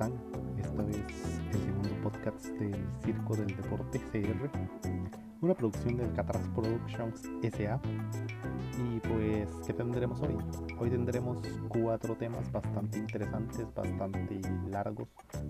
están? 0.00 0.12
Esta 0.56 0.82
es 0.88 0.96
el 1.52 1.60
segundo 1.60 1.90
podcast 2.02 2.46
del 2.58 2.86
Circo 3.04 3.36
del 3.36 3.54
Deporte 3.54 4.00
CR, 4.10 4.50
una 5.42 5.54
producción 5.54 5.96
del 5.98 6.12
Catras 6.14 6.48
Productions 6.54 7.28
SA. 7.42 7.80
Y 8.78 9.00
pues, 9.00 9.50
¿qué 9.66 9.74
tendremos 9.74 10.22
hoy? 10.22 10.38
Hoy 10.78 10.88
tendremos 10.90 11.42
cuatro 11.68 12.16
temas 12.16 12.50
bastante 12.50 12.98
interesantes, 12.98 13.66
bastante 13.74 14.40
largos, 14.70 15.08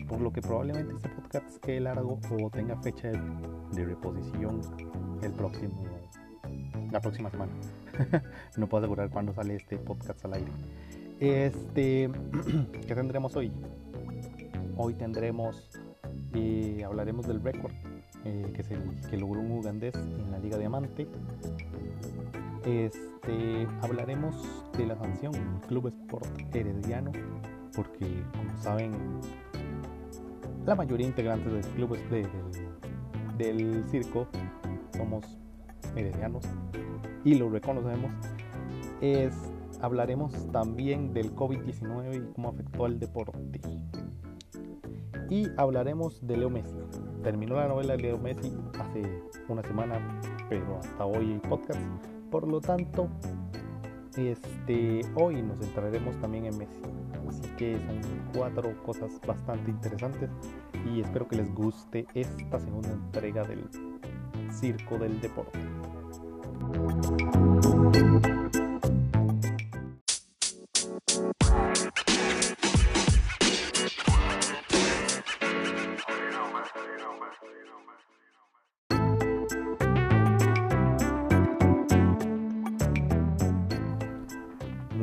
por 0.09 0.21
lo 0.21 0.33
que 0.33 0.43
probablemente 0.43 0.95
este 0.95 1.09
podcast 1.11 1.59
quede 1.59 1.81
largo 1.81 2.19
o 2.31 2.51
tenga 2.51 2.77
fecha 2.83 3.09
de 3.09 3.85
reposición 3.85 4.61
el 5.23 5.33
próximo, 5.33 5.85
la 6.91 7.01
próxima 7.01 7.31
semana. 7.31 7.53
no 8.57 8.69
puedo 8.69 8.83
asegurar 8.83 9.11
cuándo 9.11 9.33
sale 9.33 9.55
este 9.55 9.79
podcast 9.79 10.25
al 10.25 10.35
aire. 10.35 10.51
Este, 11.21 12.11
¿qué 12.87 12.95
tendremos 12.95 13.37
hoy? 13.37 13.53
Hoy 14.77 14.95
tendremos, 14.95 15.71
eh, 16.35 16.83
hablaremos 16.85 17.27
del 17.27 17.43
récord 17.43 17.73
eh, 18.25 18.53
que, 18.55 18.63
que 19.09 19.17
logró 19.17 19.41
un 19.41 19.51
ugandés 19.53 19.95
en 19.95 20.31
la 20.31 20.39
Liga 20.39 20.59
Diamante. 20.59 21.07
Este, 22.65 23.67
hablaremos 23.83 24.35
de 24.77 24.87
la 24.87 24.97
sanción 24.97 25.33
Club 25.69 25.89
Sport 25.89 26.55
Herediano, 26.55 27.13
porque 27.75 28.25
como 28.37 28.57
saben, 28.59 28.93
la 30.67 30.75
mayoría 30.75 31.07
de 31.07 31.11
integrantes 31.11 31.53
del 31.53 31.65
club 31.75 31.99
del, 32.11 32.29
del 33.39 33.85
circo 33.89 34.27
somos 34.93 35.25
heredianos 35.97 36.45
y 37.25 37.35
lo 37.35 37.49
reconocemos. 37.49 38.13
Es, 39.01 39.35
hablaremos 39.81 40.33
también 40.53 41.15
del 41.15 41.35
COVID-19 41.35 42.17
y 42.17 42.33
cómo 42.35 42.51
afectó 42.51 42.85
al 42.85 42.99
deporte 42.99 43.61
y 45.31 45.49
hablaremos 45.57 46.19
de 46.27 46.37
Leo 46.37 46.51
Messi. 46.51 46.75
Terminó 47.23 47.55
la 47.55 47.69
novela 47.69 47.97
de 47.97 48.03
Leo 48.03 48.19
Messi 48.19 48.53
hace 48.79 49.23
una 49.49 49.63
semana, 49.63 50.21
pero 50.49 50.79
hasta 50.79 51.07
hoy 51.07 51.33
hay 51.33 51.39
podcast. 51.49 51.81
Por 52.31 52.47
lo 52.49 52.61
tanto, 52.61 53.09
este, 54.17 55.03
hoy 55.15 55.41
nos 55.41 55.59
centraremos 55.61 56.21
también 56.21 56.47
en 56.47 56.59
Messi. 56.59 56.83
Así 57.29 57.49
que 57.57 57.79
son 57.79 58.01
cuatro 58.37 58.83
cosas 58.83 59.21
bastante 59.25 59.71
interesantes 59.71 60.29
y 60.85 61.01
espero 61.01 61.29
que 61.29 61.37
les 61.37 61.55
guste 61.55 62.07
esta 62.15 62.59
segunda 62.59 62.91
entrega 62.91 63.45
del 63.45 63.69
Circo 64.51 64.99
del 64.99 65.21
Deporte. 65.21 65.61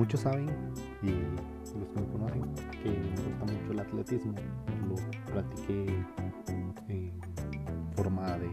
Muchos 0.08 0.22
saben, 0.22 0.48
y 1.04 1.08
los 1.78 1.90
que 1.90 2.00
me 2.00 2.08
conocen, 2.08 2.42
que 2.82 2.90
me 2.92 3.10
gusta 3.10 3.46
mucho 3.46 3.72
el 3.74 3.80
atletismo. 3.82 4.36
Lo 4.88 5.34
practiqué 5.34 6.06
en 6.88 7.14
forma 7.94 8.38
de 8.38 8.46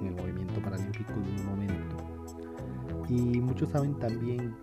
en 0.00 0.06
el 0.06 0.14
movimiento 0.14 0.60
paralímpico 0.60 1.14
de 1.14 1.40
un 1.40 1.46
momento. 1.46 1.96
Y 3.08 3.40
muchos 3.40 3.70
saben 3.70 3.98
también 3.98 4.54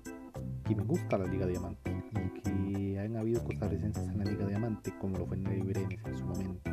que 0.66 0.76
me 0.76 0.84
gusta 0.84 1.18
la 1.18 1.26
Liga 1.26 1.48
Diamante 1.48 1.92
y 2.12 2.42
que 2.42 3.00
han 3.00 3.18
habido 3.18 3.44
costarricenses 3.44 4.08
en 4.08 4.20
la 4.20 4.26
Liga 4.26 4.46
Diamante, 4.46 4.94
como 5.02 5.18
lo 5.18 5.26
fue 5.26 5.38
Nelly 5.38 5.64
Brenes 5.64 6.00
en 6.06 6.16
su 6.16 6.26
momento. 6.26 6.70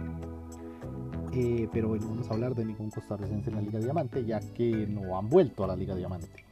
Eh, 1.33 1.67
pero 1.73 1.89
bueno, 1.89 2.09
vamos 2.11 2.31
a 2.31 2.35
hablar 2.35 2.55
de 2.55 2.67
ningún 2.67 2.91
costarricense 2.91 3.49
en 3.49 3.57
la 3.57 3.63
Liga 3.63 3.79
Diamante, 3.79 4.23
ya 4.23 4.39
que 4.39 4.87
no 4.87 5.17
han 5.17 5.31
vuelto 5.31 5.65
a 5.65 5.69
la 5.69 5.77
Liga 5.77 5.95
Diamante 5.95 6.45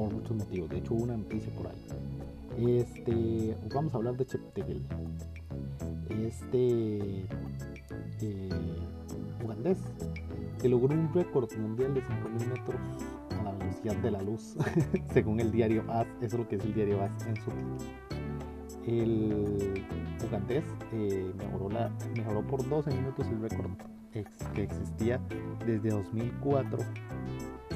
por 0.00 0.14
muchos 0.14 0.36
motivos. 0.36 0.70
De 0.70 0.78
hecho, 0.78 0.94
una 0.94 1.16
noticia 1.16 1.52
por 1.54 1.66
ahí. 1.66 2.80
Este, 2.80 3.56
vamos 3.74 3.92
a 3.94 3.96
hablar 3.98 4.16
de 4.16 4.26
Cheptegel. 4.26 4.82
Este 6.08 7.26
eh, 8.20 8.48
ugandés 9.44 9.78
que 10.60 10.68
logró 10.68 10.94
un 10.94 11.12
récord 11.12 11.50
mundial 11.56 11.94
de 11.94 12.02
5.000 12.02 12.48
metros 12.48 12.80
a 13.38 13.42
la 13.42 13.52
velocidad 13.52 13.96
de 13.96 14.10
la 14.10 14.22
luz, 14.22 14.56
según 15.12 15.40
el 15.40 15.50
diario 15.50 15.84
AS. 15.88 16.06
Eso 16.20 16.36
es 16.36 16.38
lo 16.42 16.48
que 16.48 16.56
es 16.56 16.64
el 16.64 16.74
diario 16.74 17.02
AS 17.02 17.26
en 17.26 17.36
su. 17.36 17.50
El 18.86 19.84
ugandés 20.26 20.64
eh, 20.92 21.32
mejoró, 21.36 21.70
la, 21.70 21.90
mejoró 22.16 22.42
por 22.46 22.66
12 22.66 22.90
minutos 22.90 23.26
el 23.28 23.40
récord 23.42 23.70
que 24.54 24.62
existía 24.62 25.20
desde 25.64 25.90
2004 25.90 26.78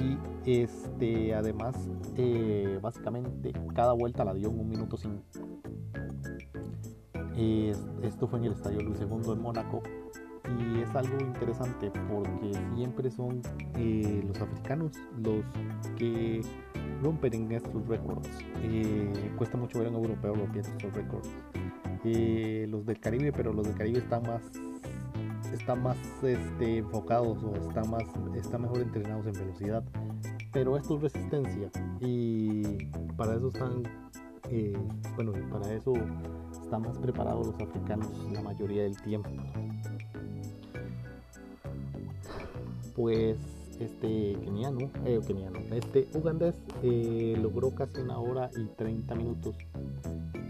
y 0.01 0.19
este 0.45 1.35
además 1.35 1.75
eh, 2.17 2.79
básicamente 2.83 3.53
cada 3.75 3.93
vuelta 3.93 4.25
la 4.25 4.35
dio 4.35 4.51
en 4.51 4.61
un 4.61 4.69
minuto 4.69 4.97
5 4.97 5.23
esto 8.03 8.29
fue 8.29 8.39
en 8.39 8.47
el 8.47 8.53
estadio 8.53 8.81
Luis 8.83 9.01
II 9.01 9.33
en 9.33 9.43
Mónaco. 9.43 9.83
Y 10.59 10.83
es 10.83 10.95
algo 10.95 11.19
interesante 11.21 11.91
porque 12.09 12.53
siempre 12.75 13.11
son 13.11 13.41
eh, 13.77 14.23
los 14.27 14.39
africanos 14.41 14.93
los 15.19 15.43
que 15.97 16.43
rompen 17.03 17.35
en 17.35 17.53
estos 17.53 17.87
récords. 17.89 18.29
Eh, 18.63 19.33
cuesta 19.37 19.57
mucho 19.57 19.79
ver 19.79 19.89
a 19.89 19.91
un 19.91 19.97
europeo 19.97 20.35
rompiendo 20.35 20.71
estos 20.71 20.93
récords. 20.93 21.31
Los 22.69 22.85
del 22.85 23.01
Caribe 23.01 23.33
pero 23.33 23.53
los 23.55 23.67
del 23.67 23.75
Caribe 23.75 24.01
están 24.01 24.23
más 24.25 24.43
están 25.55 25.83
más 25.83 25.97
este, 26.23 26.79
enfocados 26.79 27.43
o 27.43 27.55
están, 27.69 27.91
más, 27.91 28.03
están 28.35 28.63
mejor 28.63 28.81
entrenados 28.81 29.27
en 29.27 29.33
velocidad. 29.33 29.85
Pero 30.53 30.77
esto 30.77 30.97
es 30.97 31.03
resistencia 31.03 31.71
y 32.01 32.63
para 33.17 33.37
eso 33.37 33.49
están, 33.49 33.83
eh, 34.51 34.77
bueno, 35.17 35.33
para 35.51 35.73
eso 35.73 35.93
están 36.53 36.83
más 36.83 36.99
preparados 36.99 37.47
los 37.47 37.61
africanos 37.61 38.09
la 38.33 38.43
mayoría 38.43 38.83
del 38.85 39.01
tiempo. 39.03 39.31
Pues 42.95 43.37
este 43.81 44.37
keniano, 44.45 44.91
eh, 45.05 45.21
keniano 45.27 45.59
este 45.73 46.07
ugandés 46.15 46.55
eh, 46.85 47.37
logró 47.41 47.75
casi 47.75 48.01
una 48.01 48.19
hora 48.19 48.49
y 48.57 48.67
30 48.67 49.15
minutos 49.17 49.57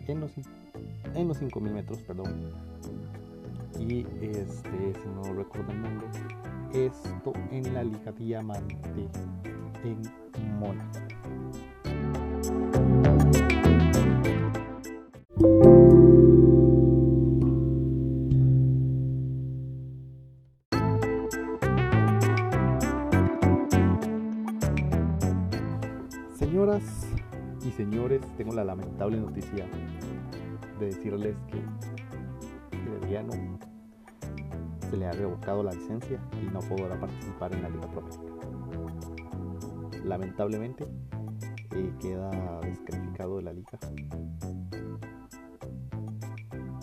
en 0.07 0.21
los, 0.21 0.33
en 1.15 1.29
los 1.29 1.39
5000 1.39 1.73
metros, 1.73 1.99
perdón 2.01 2.74
y 3.79 4.07
este, 4.21 4.95
si 4.95 5.09
no 5.15 5.23
recuerdo 5.35 5.73
el 5.73 5.83
nombre, 5.83 6.07
esto 6.73 7.33
en 7.51 7.75
la 7.75 7.83
Liga 7.83 8.13
Diamante 8.13 8.77
en 9.85 10.59
Mónaco. 10.59 11.01
Señoras 26.35 27.09
y 27.67 27.71
señores, 27.73 28.21
tengo 28.37 28.55
la 28.55 28.65
lamentable 28.65 29.19
noticia 29.19 29.67
de 30.79 30.87
decirles 30.87 31.37
que 31.51 31.61
Se 34.91 34.97
le 34.97 35.07
ha 35.07 35.13
revocado 35.13 35.63
la 35.63 35.73
licencia 35.73 36.19
y 36.43 36.53
no 36.53 36.59
podrá 36.59 36.99
participar 36.99 37.53
en 37.53 37.63
la 37.63 37.69
Liga 37.69 37.87
Profesional. 37.89 38.35
Lamentablemente 40.05 40.85
eh, 41.77 41.93
queda 42.01 42.61
descalificado 42.63 43.37
de 43.37 43.43
la 43.43 43.53
liga 43.53 43.79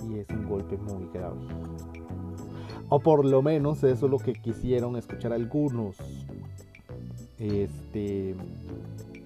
y 0.09 0.19
es 0.19 0.29
un 0.29 0.47
golpe 0.47 0.77
muy 0.77 1.09
grave. 1.13 1.37
O 2.87 2.99
por 3.01 3.25
lo 3.25 3.41
menos 3.41 3.83
eso 3.83 4.05
es 4.05 4.11
lo 4.11 4.17
que 4.17 4.31
quisieron 4.31 4.95
escuchar 4.95 5.33
algunos. 5.33 5.97
Este 7.39 8.35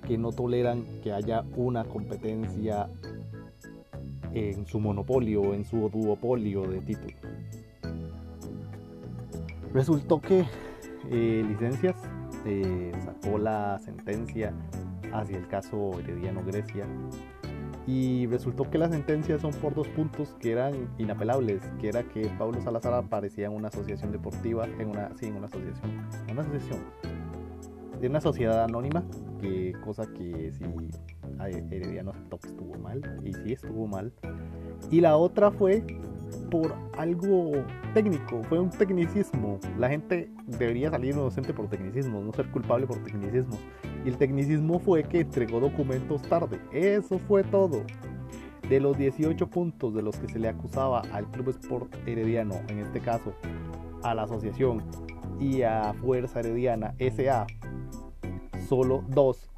que 0.07 0.17
no 0.17 0.31
toleran 0.31 0.85
que 1.03 1.11
haya 1.11 1.43
una 1.55 1.83
competencia 1.83 2.89
en 4.35 4.67
su 4.67 4.79
monopolio, 4.79 5.53
en 5.53 5.65
su 5.65 5.89
duopolio 5.89 6.63
de 6.63 6.81
títulos. 6.81 7.15
Resultó 9.73 10.21
que 10.21 10.45
eh, 11.09 11.43
Licencias 11.47 11.95
eh, 12.45 12.91
sacó 13.03 13.37
la 13.37 13.79
sentencia 13.79 14.53
hacia 15.13 15.37
el 15.37 15.47
caso 15.47 15.99
Herediano 15.99 16.43
Grecia 16.43 16.85
y 17.87 18.25
resultó 18.27 18.69
que 18.69 18.77
las 18.77 18.91
sentencias 18.91 19.41
son 19.41 19.51
por 19.53 19.73
dos 19.73 19.87
puntos 19.89 20.35
que 20.39 20.51
eran 20.51 20.89
inapelables, 20.97 21.61
que 21.79 21.89
era 21.89 22.03
que 22.03 22.27
Pablo 22.37 22.59
Salazar 22.61 22.93
aparecía 22.93 23.45
en 23.45 23.53
una 23.53 23.67
asociación 23.67 24.11
deportiva, 24.11 24.65
en 24.65 24.89
una, 24.89 25.11
sí, 25.17 25.27
en 25.27 25.37
una 25.37 25.45
asociación, 25.45 25.91
una 26.31 26.41
asociación, 26.41 26.79
de 27.99 28.07
una 28.07 28.21
sociedad 28.21 28.63
anónima, 28.63 29.03
que 29.41 29.73
cosa 29.83 30.05
que 30.05 30.51
si 30.51 30.63
Herediano 31.39 32.11
aceptó 32.11 32.37
que 32.39 32.47
estuvo 32.49 32.75
mal, 32.75 33.19
y 33.23 33.33
sí 33.33 33.53
estuvo 33.53 33.87
mal. 33.87 34.11
Y 34.91 35.01
la 35.01 35.17
otra 35.17 35.51
fue 35.51 35.83
por 36.49 36.75
algo 36.97 37.51
técnico, 37.93 38.41
fue 38.43 38.59
un 38.59 38.69
tecnicismo. 38.69 39.59
La 39.77 39.89
gente 39.89 40.29
debería 40.47 40.89
salir 40.89 41.13
inocente 41.13 41.53
por 41.53 41.67
tecnicismo, 41.67 42.21
no 42.21 42.33
ser 42.33 42.49
culpable 42.51 42.87
por 42.87 42.97
tecnicismo. 43.03 43.57
Y 44.03 44.09
el 44.09 44.17
tecnicismo 44.17 44.79
fue 44.79 45.03
que 45.03 45.21
entregó 45.21 45.59
documentos 45.59 46.21
tarde. 46.23 46.59
Eso 46.71 47.19
fue 47.19 47.43
todo. 47.43 47.83
De 48.69 48.79
los 48.79 48.97
18 48.97 49.47
puntos 49.47 49.93
de 49.93 50.01
los 50.01 50.17
que 50.17 50.27
se 50.27 50.39
le 50.39 50.47
acusaba 50.47 51.01
al 51.11 51.29
Club 51.31 51.49
Sport 51.49 51.95
Herediano, 52.07 52.55
en 52.67 52.79
este 52.79 52.99
caso 52.99 53.33
a 54.01 54.15
la 54.15 54.23
asociación 54.23 54.83
y 55.39 55.61
a 55.63 55.93
Fuerza 56.01 56.39
Herediana 56.39 56.95
SA, 56.99 57.45
solo 58.65 59.03
dos 59.07 59.49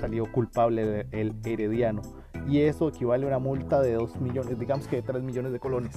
salió 0.00 0.30
culpable 0.30 1.06
el 1.10 1.34
Herediano. 1.44 2.02
Y 2.48 2.60
eso 2.60 2.88
equivale 2.88 3.24
a 3.24 3.28
una 3.28 3.38
multa 3.38 3.80
de 3.80 3.94
2 3.94 4.20
millones, 4.20 4.58
digamos 4.58 4.86
que 4.86 4.96
de 4.96 5.02
3 5.02 5.22
millones 5.22 5.52
de 5.52 5.58
colones. 5.58 5.96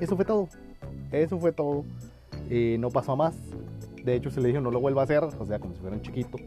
Eso 0.00 0.16
fue 0.16 0.24
todo. 0.24 0.48
Eso 1.12 1.38
fue 1.38 1.52
todo. 1.52 1.84
Eh, 2.50 2.76
no 2.78 2.90
pasó 2.90 3.16
más. 3.16 3.34
De 4.04 4.14
hecho, 4.14 4.30
se 4.30 4.40
le 4.40 4.48
dijo 4.48 4.60
no 4.60 4.70
lo 4.70 4.80
vuelva 4.80 5.02
a 5.02 5.04
hacer. 5.04 5.24
O 5.24 5.46
sea, 5.46 5.58
como 5.58 5.74
si 5.74 5.80
fueran 5.80 6.02
chiquitos. 6.02 6.42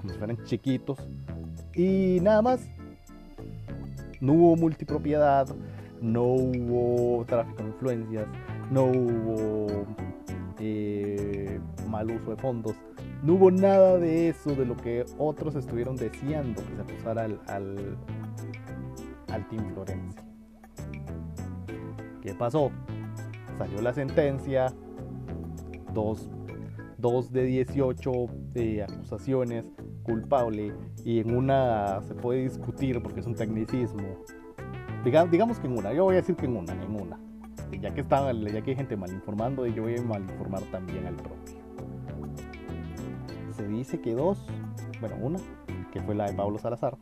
Como 0.00 0.12
si 0.12 0.18
fueran 0.18 0.44
chiquitos. 0.44 0.98
Y 1.74 2.18
nada 2.20 2.42
más 2.42 2.68
no 4.20 4.34
hubo 4.34 4.56
multipropiedad, 4.56 5.48
no 6.02 6.24
hubo 6.24 7.24
tráfico 7.24 7.62
de 7.62 7.68
influencias, 7.68 8.26
no 8.70 8.84
hubo 8.84 9.86
eh, 10.58 11.58
mal 11.88 12.10
uso 12.10 12.30
de 12.30 12.36
fondos, 12.36 12.76
no 13.22 13.34
hubo 13.34 13.50
nada 13.50 13.98
de 13.98 14.28
eso 14.28 14.54
de 14.54 14.64
lo 14.64 14.76
que 14.76 15.04
otros 15.18 15.54
estuvieron 15.54 15.96
deseando 15.96 16.62
que 16.64 16.74
se 16.74 16.82
acusara 16.82 17.24
al, 17.24 17.40
al, 19.28 19.48
Team 19.48 19.74
Florencia. 19.74 20.24
¿Qué 22.22 22.34
pasó? 22.34 22.70
Salió 23.58 23.82
la 23.82 23.92
sentencia, 23.92 24.72
dos, 25.92 26.30
de 27.30 27.44
18 27.44 28.12
eh, 28.54 28.82
acusaciones, 28.82 29.64
culpable 30.02 30.72
y 31.04 31.20
en 31.20 31.34
una 31.34 32.00
se 32.02 32.14
puede 32.14 32.42
discutir 32.42 33.02
porque 33.02 33.20
es 33.20 33.26
un 33.26 33.34
tecnicismo. 33.34 34.16
digamos 35.04 35.58
que 35.58 35.66
en 35.66 35.78
una, 35.78 35.92
yo 35.92 36.04
voy 36.04 36.14
a 36.14 36.16
decir 36.16 36.36
que 36.36 36.46
en 36.46 36.56
una, 36.56 36.72
en 36.72 36.94
una. 36.94 37.18
Ya 37.80 37.94
que, 37.94 38.00
está, 38.00 38.32
ya 38.32 38.62
que 38.62 38.70
hay 38.70 38.76
gente 38.76 38.96
mal 38.96 39.10
informando, 39.10 39.66
yo 39.66 39.84
voy 39.84 39.96
a 39.96 40.02
mal 40.02 40.22
informar 40.22 40.62
también 40.72 41.06
al 41.06 41.14
propio. 41.14 41.39
Se 43.60 43.68
dice 43.68 44.00
que 44.00 44.14
dos, 44.14 44.38
bueno, 45.00 45.16
una, 45.20 45.38
que 45.92 46.00
fue 46.00 46.14
la 46.14 46.24
de 46.24 46.32
Pablo 46.32 46.58
Salazar, 46.58 46.96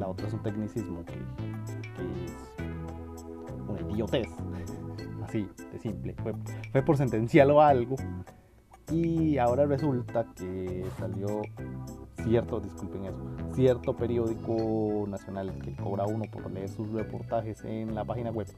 la 0.00 0.08
otra 0.08 0.26
es 0.26 0.34
un 0.34 0.42
tecnicismo 0.42 1.04
que, 1.04 1.12
que 1.12 2.24
es 2.24 3.82
una 3.82 3.92
idiotez, 3.92 4.26
así 5.22 5.48
de 5.70 5.78
simple. 5.78 6.16
Fue, 6.24 6.34
fue 6.72 6.82
por 6.82 6.96
sentenciarlo 6.96 7.62
a 7.62 7.68
algo 7.68 7.94
y 8.90 9.38
ahora 9.38 9.64
resulta 9.64 10.26
que 10.34 10.84
salió 10.98 11.42
cierto, 12.24 12.58
disculpen 12.58 13.04
eso, 13.04 13.54
cierto 13.54 13.94
periódico 13.94 15.06
nacional 15.06 15.52
que 15.62 15.72
cobra 15.76 16.04
uno 16.04 16.24
por 16.32 16.50
leer 16.50 16.68
sus 16.68 16.90
reportajes 16.90 17.64
en 17.64 17.94
la 17.94 18.04
página 18.04 18.32
web. 18.32 18.48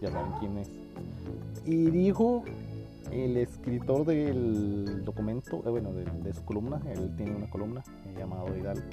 Ya 0.00 0.12
saben 0.12 0.30
quién 0.38 0.58
es. 0.58 0.70
Y 1.64 1.90
dijo 1.90 2.44
el 3.10 3.36
escritor 3.36 4.04
del 4.04 5.04
documento, 5.04 5.62
eh, 5.66 5.70
bueno, 5.70 5.92
de, 5.92 6.32
su 6.32 6.44
columna, 6.44 6.80
él 6.90 7.14
tiene 7.16 7.34
una 7.34 7.48
columna 7.48 7.82
eh, 8.06 8.14
llamado 8.18 8.56
Hidalgo, 8.56 8.88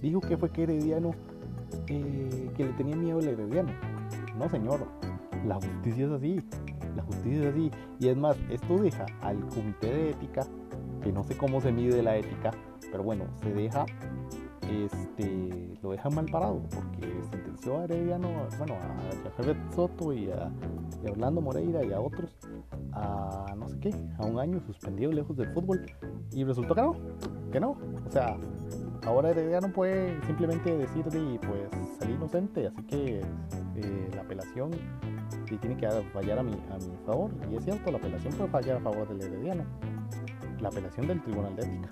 dijo 0.00 0.20
que 0.20 0.36
fue 0.36 0.50
que 0.50 0.64
Herediano, 0.64 1.12
eh, 1.86 2.50
que 2.56 2.64
le 2.64 2.72
tenía 2.72 2.96
miedo 2.96 3.18
al 3.18 3.28
Herediano. 3.28 3.72
No, 4.38 4.48
señor, 4.48 4.86
la 5.46 5.56
justicia 5.56 6.06
es 6.06 6.12
así, 6.12 6.40
la 6.96 7.02
justicia 7.02 7.42
es 7.42 7.46
así. 7.54 7.70
Y 8.00 8.08
es 8.08 8.16
más, 8.16 8.36
esto 8.50 8.78
deja 8.78 9.06
al 9.20 9.46
comité 9.48 9.86
de 9.86 10.10
ética, 10.10 10.46
que 11.02 11.12
no 11.12 11.24
sé 11.24 11.36
cómo 11.36 11.60
se 11.60 11.72
mide 11.72 12.02
la 12.02 12.16
ética, 12.16 12.50
pero 12.90 13.02
bueno, 13.02 13.24
se 13.42 13.52
deja, 13.52 13.86
este, 14.82 15.78
lo 15.82 15.90
deja 15.92 16.10
mal 16.10 16.26
parado, 16.26 16.62
porque 16.74 17.12
sentenció 17.30 17.78
a 17.78 17.84
Herediano, 17.84 18.28
bueno, 18.58 18.74
a 18.74 19.30
Jafet 19.36 19.56
Soto 19.74 20.12
y 20.12 20.30
a, 20.30 20.50
Orlando 21.08 21.40
Moreira 21.40 21.84
y 21.84 21.92
a 21.92 22.00
otros 22.00 22.30
a 22.92 23.54
no 23.56 23.68
sé 23.68 23.78
qué, 23.80 23.94
a 24.18 24.24
un 24.24 24.38
año 24.38 24.60
suspendido 24.66 25.12
lejos 25.12 25.36
del 25.36 25.52
fútbol. 25.52 25.84
Y 26.32 26.44
resultó 26.44 26.74
que 26.74 26.82
no, 26.82 26.96
que 27.52 27.60
no. 27.60 27.76
O 28.06 28.10
sea, 28.10 28.36
ahora 29.06 29.30
Herediano 29.30 29.72
puede 29.72 30.20
simplemente 30.26 30.76
decir 30.76 31.04
de, 31.04 31.38
pues 31.40 31.98
salir 31.98 32.16
inocente, 32.16 32.66
así 32.66 32.82
que 32.84 33.20
eh, 33.76 34.10
la 34.14 34.22
apelación 34.22 34.70
tiene 35.58 35.76
que 35.76 35.88
fallar 36.12 36.38
a 36.38 36.42
mi, 36.42 36.52
a 36.52 36.76
mi 36.78 36.96
favor. 37.06 37.30
Y 37.50 37.56
es 37.56 37.64
cierto, 37.64 37.90
la 37.90 37.98
apelación 37.98 38.32
puede 38.34 38.50
fallar 38.50 38.76
a 38.76 38.80
favor 38.80 39.08
del 39.08 39.32
Herediano. 39.32 39.64
La 40.60 40.68
apelación 40.68 41.06
del 41.06 41.22
Tribunal 41.22 41.54
de 41.56 41.62
Ética. 41.62 41.90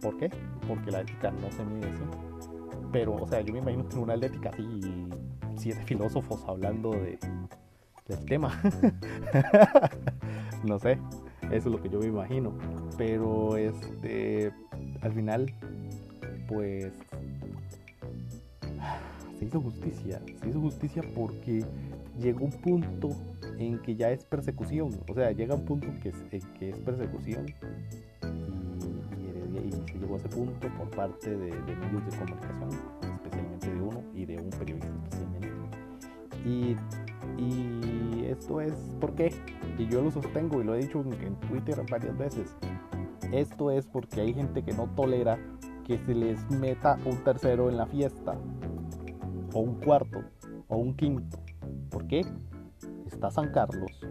¿Por 0.00 0.16
qué? 0.18 0.30
Porque 0.68 0.90
la 0.90 1.00
ética 1.00 1.30
no 1.30 1.50
se 1.50 1.64
mide 1.64 1.86
así. 1.86 2.48
Pero, 2.92 3.14
o 3.14 3.26
sea, 3.26 3.40
yo 3.40 3.52
me 3.52 3.58
imagino 3.58 3.82
un 3.82 3.88
tribunal 3.88 4.20
de 4.20 4.28
ética 4.28 4.50
así, 4.50 4.80
siete 5.56 5.82
filósofos 5.84 6.44
hablando 6.46 6.92
de, 6.92 7.18
del 8.06 8.24
tema. 8.24 8.60
no 10.64 10.78
sé, 10.78 10.98
eso 11.50 11.56
es 11.56 11.66
lo 11.66 11.82
que 11.82 11.88
yo 11.88 11.98
me 11.98 12.06
imagino. 12.06 12.52
Pero, 12.96 13.56
este, 13.56 14.52
al 15.00 15.12
final, 15.12 15.52
pues, 16.46 16.92
se 19.38 19.44
hizo 19.44 19.60
justicia. 19.60 20.20
Se 20.40 20.48
hizo 20.48 20.60
justicia 20.60 21.02
porque 21.14 21.64
llegó 22.20 22.44
un 22.44 22.52
punto 22.52 23.10
en 23.58 23.78
que 23.80 23.96
ya 23.96 24.10
es 24.10 24.24
persecución. 24.24 24.90
O 25.08 25.14
sea, 25.14 25.32
llega 25.32 25.54
un 25.54 25.64
punto 25.64 25.88
que 26.02 26.10
es, 26.10 26.46
que 26.58 26.70
es 26.70 26.78
persecución 26.78 27.46
y 29.64 29.70
se 29.90 29.98
llegó 29.98 30.14
a 30.14 30.18
ese 30.18 30.28
punto 30.28 30.68
por 30.76 30.90
parte 30.90 31.30
de, 31.30 31.50
medios 31.50 32.04
de 32.04 32.18
comunicación, 32.18 32.68
especialmente 33.14 33.72
de 33.72 33.80
uno 33.80 34.02
y 34.12 34.24
de 34.26 34.38
un 34.38 34.50
periodista 34.50 34.88
especialmente. 35.04 35.48
Y, 36.46 36.76
esto 38.26 38.60
es 38.60 38.74
porque, 39.00 39.32
y 39.78 39.86
yo 39.86 40.02
lo 40.02 40.10
sostengo 40.10 40.60
y 40.60 40.64
lo 40.64 40.74
he 40.74 40.78
dicho 40.78 41.00
en, 41.00 41.36
Twitter 41.36 41.80
varias 41.88 42.16
veces, 42.18 42.54
esto 43.30 43.70
es 43.70 43.86
porque 43.86 44.20
hay 44.20 44.34
gente 44.34 44.64
que 44.64 44.72
no 44.72 44.88
tolera 44.96 45.38
que 45.84 45.98
se 45.98 46.14
les 46.14 46.50
meta 46.50 46.98
un 47.04 47.16
tercero 47.18 47.70
en 47.70 47.76
la 47.76 47.86
fiesta, 47.86 48.36
o 49.52 49.60
un 49.60 49.76
cuarto, 49.76 50.24
o 50.68 50.76
un 50.76 50.94
quinto. 50.96 51.38
¿Por 51.90 52.06
qué? 52.08 52.24
Está 53.06 53.30
San 53.30 53.52
Carlos, 53.52 54.04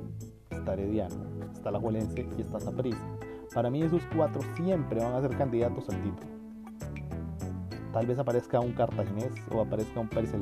está 0.49 0.73
Herediano, 0.73 1.15
está 1.53 1.71
La 1.71 1.79
Juelense 1.79 2.25
y 2.37 2.41
está 2.41 2.59
Saprissa 2.59 3.12
para 3.53 3.69
mí 3.69 3.81
esos 3.81 4.01
cuatro 4.15 4.41
siempre 4.55 4.99
van 4.99 5.13
a 5.13 5.21
ser 5.21 5.37
candidatos 5.37 5.89
al 5.89 6.01
título. 6.01 6.33
Tal 7.91 8.07
vez 8.07 8.17
aparezca 8.17 8.59
un 8.59 8.73
cartaginés 8.73 9.31
o 9.51 9.61
aparezca 9.61 9.99
un 9.99 10.09
Pérez 10.09 10.33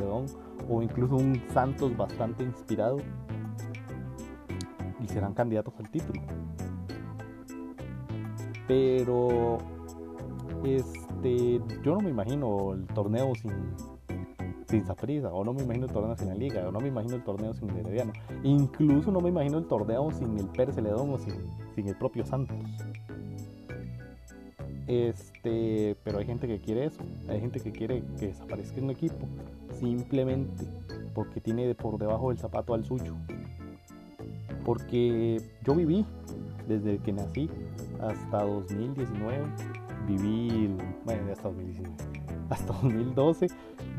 o 0.70 0.82
incluso 0.82 1.16
un 1.16 1.42
Santos 1.54 1.96
bastante 1.98 2.44
inspirado 2.44 2.98
y 5.02 5.08
serán 5.08 5.34
candidatos 5.34 5.74
al 5.78 5.90
título. 5.90 6.22
Pero 8.68 9.58
este, 10.64 11.62
yo 11.84 11.96
no 11.96 12.00
me 12.00 12.10
imagino 12.10 12.74
el 12.74 12.86
torneo 12.88 13.34
sin 13.36 13.52
sin 14.72 14.86
Saprisa, 14.86 15.32
o 15.34 15.44
no 15.44 15.54
me 15.54 15.64
imagino 15.64 15.86
el 15.86 15.92
torneo 15.92 16.16
sin 16.16 16.30
la 16.30 16.36
Liga, 16.36 16.68
o 16.68 16.72
no 16.72 16.80
me 16.80 16.88
imagino 16.88 17.16
el 17.18 17.24
torneo 17.24 17.54
sin 17.54 17.70
el 17.70 17.80
Herediano, 17.80 18.14
incluso 18.44 19.12
no 19.12 19.20
me 19.20 19.30
imagino 19.30 19.58
el 19.58 19.66
torneo 19.66 20.10
sin 20.12 20.40
el 20.40 20.48
Pérez 20.48 20.76
Celedón 20.76 21.10
o 21.12 21.18
sin, 21.18 21.34
sin 21.76 21.90
el 21.90 21.96
propio 21.98 22.26
Santos. 22.26 22.56
Este, 24.88 25.96
pero 26.04 26.20
hay 26.20 26.26
gente 26.26 26.48
que 26.48 26.60
quiere 26.60 26.86
eso, 26.86 27.02
hay 27.28 27.40
gente 27.40 27.60
que 27.60 27.72
quiere 27.72 28.04
que 28.18 28.28
desaparezca 28.28 28.82
un 28.82 28.90
equipo 28.90 29.28
simplemente 29.80 30.66
porque 31.14 31.42
tiene 31.42 31.76
por 31.76 31.98
debajo 31.98 32.30
del 32.30 32.40
zapato 32.40 32.74
al 32.74 32.86
suyo. 32.86 33.16
Porque 34.66 35.42
yo 35.66 35.76
viví 35.76 36.06
desde 36.68 36.98
que 37.00 37.12
nací 37.12 37.50
hasta 38.02 38.44
2019, 38.44 39.44
viví, 40.08 40.76
bueno, 41.04 41.32
hasta 41.32 41.50
2019, 41.50 41.96
hasta 42.50 42.74
2012 42.74 43.48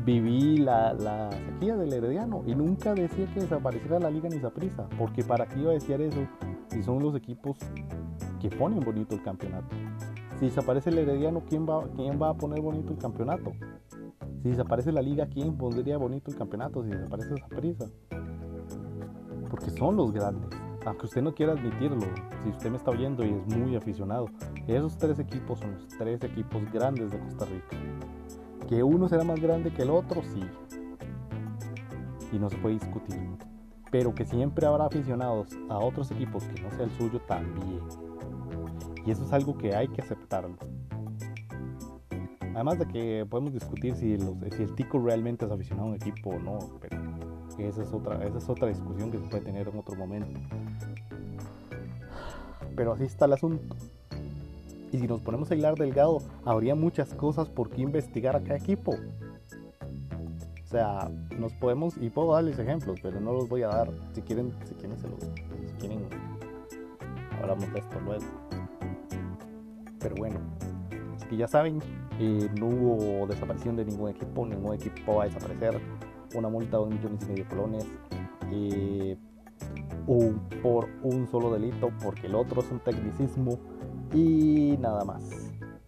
viví 0.05 0.57
la, 0.57 1.29
sequía 1.31 1.77
del 1.77 1.93
Herediano 1.93 2.43
y 2.45 2.55
nunca 2.55 2.93
decía 2.93 3.25
que 3.33 3.41
desapareciera 3.41 3.99
la 3.99 4.09
liga 4.09 4.29
ni 4.29 4.37
prisa, 4.37 4.87
porque 4.97 5.23
para 5.23 5.45
qué 5.47 5.59
iba 5.59 5.71
a 5.71 5.73
decir 5.73 6.01
eso 6.01 6.27
si 6.69 6.83
son 6.83 7.01
los 7.01 7.15
equipos 7.15 7.57
que 8.41 8.49
ponen 8.49 8.81
bonito 8.81 9.15
el 9.15 9.23
campeonato. 9.23 9.75
Si 10.39 10.45
desaparece 10.45 10.89
el 10.89 10.97
Herediano, 10.97 11.43
¿quién 11.47 11.67
va, 11.67 11.83
¿quién 11.95 12.21
va 12.21 12.29
a 12.29 12.33
poner 12.33 12.61
bonito 12.61 12.91
el 12.91 12.97
campeonato? 12.97 13.53
Si 14.41 14.49
desaparece 14.49 14.91
la 14.91 15.01
liga, 15.01 15.27
¿quién 15.27 15.55
pondría 15.55 15.97
bonito 15.97 16.29
el 16.29 16.37
campeonato? 16.37 16.83
Si 16.83 16.89
desaparece 16.89 17.35
esa 17.35 17.47
prisa. 17.47 17.85
Porque 19.49 19.69
son 19.69 19.95
los 19.95 20.11
grandes. 20.11 20.49
Aunque 20.85 21.05
usted 21.05 21.21
no 21.21 21.33
quiera 21.33 21.53
admitirlo, 21.53 22.05
si 22.43 22.49
usted 22.49 22.69
me 22.69 22.75
está 22.75 22.91
oyendo 22.91 23.23
y 23.23 23.29
es 23.29 23.55
muy 23.55 23.77
aficionado, 23.77 24.25
esos 24.67 24.97
tres 24.97 25.17
equipos 25.19 25.59
son 25.59 25.75
los 25.75 25.87
tres 25.87 26.21
equipos 26.23 26.61
grandes 26.73 27.09
de 27.09 27.19
Costa 27.19 27.45
Rica. 27.45 27.77
Que 28.67 28.83
uno 28.83 29.07
será 29.07 29.23
más 29.23 29.39
grande 29.39 29.71
que 29.71 29.83
el 29.83 29.89
otro, 29.89 30.21
sí. 30.23 30.43
y 32.31 32.39
no 32.39 32.49
se 32.49 32.57
puede 32.57 32.75
discutir. 32.75 33.19
Pero 33.91 34.15
que 34.15 34.25
siempre 34.25 34.65
habrá 34.65 34.85
aficionados 34.85 35.49
a 35.69 35.77
otros 35.77 36.09
equipos 36.11 36.43
que 36.45 36.61
no 36.61 36.71
sea 36.71 36.85
el 36.85 36.91
suyo 36.91 37.19
también. 37.21 37.81
Y 39.05 39.11
eso 39.11 39.23
es 39.23 39.33
algo 39.33 39.57
que 39.57 39.75
hay 39.75 39.87
que 39.87 40.01
aceptarlo. 40.01 40.57
Además 42.55 42.79
de 42.79 42.87
que 42.87 43.25
podemos 43.29 43.53
discutir 43.53 43.95
si, 43.95 44.13
el 44.13 44.75
Tico 44.75 44.99
realmente 44.99 45.45
es 45.45 45.51
aficionado 45.51 45.87
a 45.87 45.91
un 45.91 45.95
equipo 45.95 46.31
o 46.31 46.39
no, 46.39 46.59
pero 46.79 46.97
esa 47.57 47.81
es, 47.81 47.91
otra, 47.91 48.23
esa 48.23 48.37
es 48.37 48.49
otra 48.49 48.67
discusión 48.67 49.11
que 49.11 49.17
se 49.17 49.25
puede 49.25 49.43
tener 49.43 49.67
en 49.67 49.77
otro 49.77 49.95
momento. 49.95 50.39
Pero 52.75 52.93
así 52.93 53.03
está 53.03 53.25
el 53.25 53.33
asunto. 53.33 53.75
Y 54.93 54.99
si 54.99 55.07
nos 55.07 55.21
ponemos 55.21 55.49
a 55.49 55.55
hilar 55.55 55.75
delgado, 55.75 56.19
habría 56.45 56.75
muchas 56.75 57.15
cosas 57.15 57.49
por 57.49 57.71
qué 57.71 57.81
investigar 57.81 58.35
a 58.35 58.41
cada 58.41 58.57
equipo. 58.57 58.91
O 58.91 60.67
sea, 60.67 61.09
nos 61.39 61.51
podemos, 61.53 61.97
y 61.97 62.11
puedo 62.11 62.33
darles 62.33 62.59
ejemplos, 62.59 62.99
pero 63.01 63.19
no 63.19 63.33
los 63.33 63.49
voy 63.49 63.63
a 63.63 63.69
dar. 63.69 63.89
Si 64.13 64.21
quieren, 64.21 64.53
si 64.65 64.75
quieren, 64.75 64.95
se 64.99 65.07
los, 65.07 65.19
si 65.19 65.73
quieren, 65.79 66.07
hablamos 67.41 67.73
de 67.73 67.79
esto 67.79 67.99
luego. 68.01 68.23
Pero 69.99 70.15
bueno, 70.15 70.39
que 71.27 71.37
ya 71.37 71.47
saben, 71.47 71.79
eh, 72.19 72.47
no 72.59 72.67
hubo 72.67 73.25
desaparición 73.25 73.75
de 73.75 73.85
ningún 73.85 74.11
equipo, 74.11 74.45
ningún 74.45 74.75
equipo 74.75 75.15
va 75.15 75.23
a 75.23 75.25
desaparecer 75.25 75.81
una 76.35 76.49
multa 76.49 76.77
de 76.77 76.83
un 76.83 76.89
millón 76.89 77.17
y 77.19 77.25
medio 77.25 77.43
de 77.45 77.49
colones 77.49 77.87
eh, 78.51 79.17
por 80.61 80.87
un 81.01 81.27
solo 81.31 81.51
delito, 81.51 81.89
porque 82.03 82.27
el 82.27 82.35
otro 82.35 82.61
es 82.61 82.69
un 82.69 82.79
tecnicismo 82.79 83.57
y 84.13 84.77
nada 84.79 85.03
más. 85.03 85.23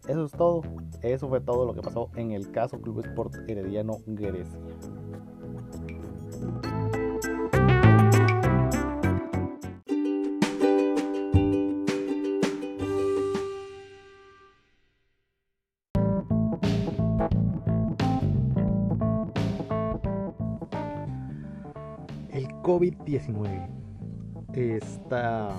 Eso 0.07 0.25
es 0.25 0.31
todo. 0.31 0.61
Eso 1.01 1.29
fue 1.29 1.41
todo 1.41 1.65
lo 1.65 1.73
que 1.73 1.81
pasó 1.81 2.09
en 2.15 2.31
el 2.31 2.51
caso 2.51 2.79
Club 2.81 3.05
Sport 3.05 3.35
Herediano 3.47 3.97
Grecia. 4.05 4.59
COVID-19. 22.65 23.69
Esta 24.53 25.51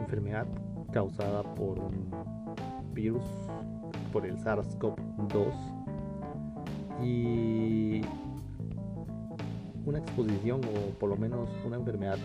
enfermedad 0.00 0.46
causada 0.92 1.42
por 1.54 1.78
un 1.78 2.10
virus, 2.92 3.24
por 4.12 4.26
el 4.26 4.36
SARS-CoV-2 4.38 5.52
y 7.02 8.02
una 9.84 9.98
exposición 9.98 10.60
o 10.64 10.90
por 10.98 11.08
lo 11.10 11.16
menos 11.16 11.48
una 11.66 11.76
enfermedad 11.76 12.18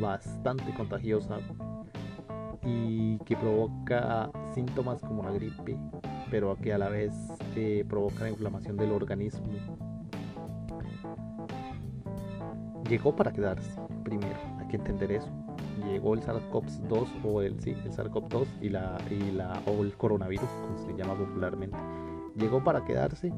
bastante 0.00 0.74
contagiosa 0.74 1.38
y 2.64 3.18
que 3.18 3.36
provoca 3.36 4.30
síntomas 4.54 5.00
como 5.00 5.22
la 5.22 5.30
gripe, 5.32 5.78
pero 6.30 6.56
que 6.56 6.72
a 6.72 6.78
la 6.78 6.88
vez 6.88 7.14
eh, 7.56 7.84
provoca 7.88 8.24
la 8.24 8.30
inflamación 8.30 8.76
del 8.76 8.92
organismo 8.92 9.46
llegó 12.92 13.16
para 13.16 13.32
quedarse. 13.32 13.80
Primero, 14.04 14.36
hay 14.60 14.66
que 14.68 14.76
entender 14.76 15.12
eso. 15.12 15.41
Llegó 15.86 16.14
el 16.14 16.20
SARS-CoV-2 16.22 17.24
o 17.24 17.42
el, 17.42 17.60
sí, 17.60 17.70
el 17.70 17.92
SARS-CoV-2 17.92 18.46
y 18.60 18.68
la, 18.68 18.98
y 19.10 19.32
la, 19.32 19.60
o 19.66 19.82
el 19.82 19.96
coronavirus, 19.96 20.48
como 20.62 20.78
se 20.78 20.86
le 20.88 20.96
llama 20.96 21.14
popularmente. 21.14 21.76
Llegó 22.36 22.62
para 22.62 22.84
quedarse 22.84 23.32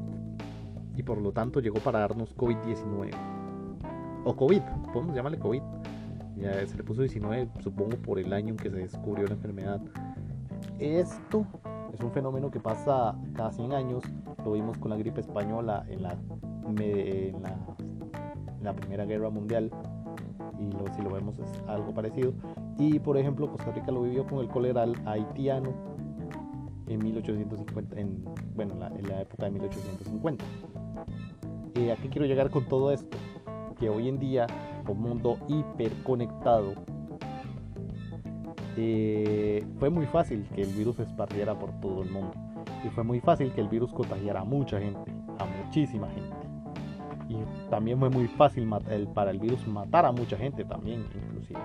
y 0.95 1.03
por 1.03 1.19
lo 1.19 1.31
tanto 1.31 1.59
llegó 1.59 1.79
para 1.79 1.99
darnos 1.99 2.35
COVID-19. 2.37 3.11
O 4.25 4.35
COVID, 4.35 4.61
podemos 4.93 5.15
llamarle 5.15 5.39
COVID. 5.39 5.61
Ya 6.37 6.65
se 6.67 6.75
le 6.75 6.83
puso 6.83 7.01
19, 7.01 7.49
supongo, 7.61 7.97
por 7.97 8.19
el 8.19 8.33
año 8.33 8.49
en 8.49 8.57
que 8.57 8.69
se 8.69 8.77
descubrió 8.77 9.25
la 9.27 9.33
enfermedad. 9.33 9.81
Esto 10.79 11.45
es 11.93 11.99
un 12.01 12.11
fenómeno 12.11 12.51
que 12.51 12.59
pasa 12.59 13.15
cada 13.33 13.51
100 13.51 13.73
años. 13.73 14.03
Lo 14.43 14.51
vimos 14.51 14.77
con 14.77 14.91
la 14.91 14.97
gripe 14.97 15.21
española 15.21 15.85
en 15.87 16.03
la, 16.03 16.17
en 16.67 17.41
la 17.41 17.57
la 18.65 18.73
Primera 18.73 19.05
Guerra 19.05 19.29
Mundial 19.29 19.71
y 20.59 20.95
si 20.95 21.01
lo 21.01 21.09
vemos 21.11 21.37
es 21.39 21.63
algo 21.67 21.93
parecido. 21.93 22.33
Y 22.77 22.99
por 22.99 23.17
ejemplo, 23.17 23.49
Costa 23.49 23.71
Rica 23.71 23.91
lo 23.91 24.03
vivió 24.03 24.25
con 24.25 24.39
el 24.39 24.47
cólera 24.47 24.85
haitiano 25.05 25.73
en 26.87 27.03
1850, 27.03 27.99
en, 27.99 28.23
bueno, 28.55 28.75
en 28.97 29.07
la 29.07 29.21
época 29.21 29.45
de 29.45 29.51
1850. 29.51 30.45
¿Y 31.75 31.89
¿A 31.89 31.95
qué 31.97 32.09
quiero 32.09 32.25
llegar 32.25 32.49
con 32.49 32.65
todo 32.65 32.91
esto? 32.91 33.17
Que 33.79 33.89
hoy 33.89 34.07
en 34.07 34.19
día, 34.19 34.47
un 34.87 35.01
mundo 35.01 35.37
hiperconectado, 35.47 36.73
eh, 38.77 39.65
fue 39.79 39.89
muy 39.89 40.05
fácil 40.05 40.45
que 40.53 40.61
el 40.61 40.73
virus 40.73 40.97
se 40.97 41.03
esparciera 41.03 41.57
por 41.57 41.71
todo 41.79 42.03
el 42.03 42.11
mundo. 42.11 42.31
Y 42.83 42.89
fue 42.89 43.03
muy 43.03 43.19
fácil 43.19 43.51
que 43.51 43.61
el 43.61 43.67
virus 43.67 43.91
contagiara 43.91 44.41
a 44.41 44.45
mucha 44.45 44.79
gente, 44.79 45.11
a 45.39 45.45
muchísima 45.45 46.07
gente 46.09 46.34
y 47.29 47.37
también 47.69 47.99
fue 47.99 48.09
muy 48.09 48.27
fácil 48.27 48.69
para 49.13 49.31
el 49.31 49.39
virus 49.39 49.65
matar 49.67 50.05
a 50.05 50.11
mucha 50.11 50.37
gente 50.37 50.63
también, 50.63 51.05
inclusive. 51.15 51.59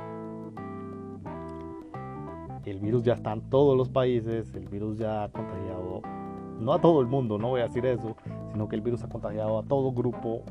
El 2.65 2.79
virus 2.79 3.03
ya 3.03 3.15
está 3.15 3.33
en 3.33 3.41
todos 3.51 3.77
los 3.77 3.89
países, 3.89 4.55
el 4.55 4.69
virus 4.69 4.99
ya 4.99 5.25
ha 5.25 5.29
contagiado, 5.29 6.03
no 6.61 6.73
a 6.73 6.81
todo 6.81 7.01
el 7.01 7.07
mundo, 7.07 7.39
no 7.39 7.49
voy 7.49 7.63
a 7.63 7.65
decir 7.65 7.85
eso, 7.87 8.17
sino 8.53 8.69
que 8.69 8.77
el 8.77 8.83
virus 8.83 9.03
ha 9.03 9.09
contagiado 9.09 9.59
a 9.59 9.63
todo 9.63 9.93
grupo 9.93 10.43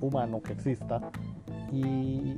humano 0.00 0.40
que 0.40 0.52
exista. 0.52 1.00
Y, 1.70 2.36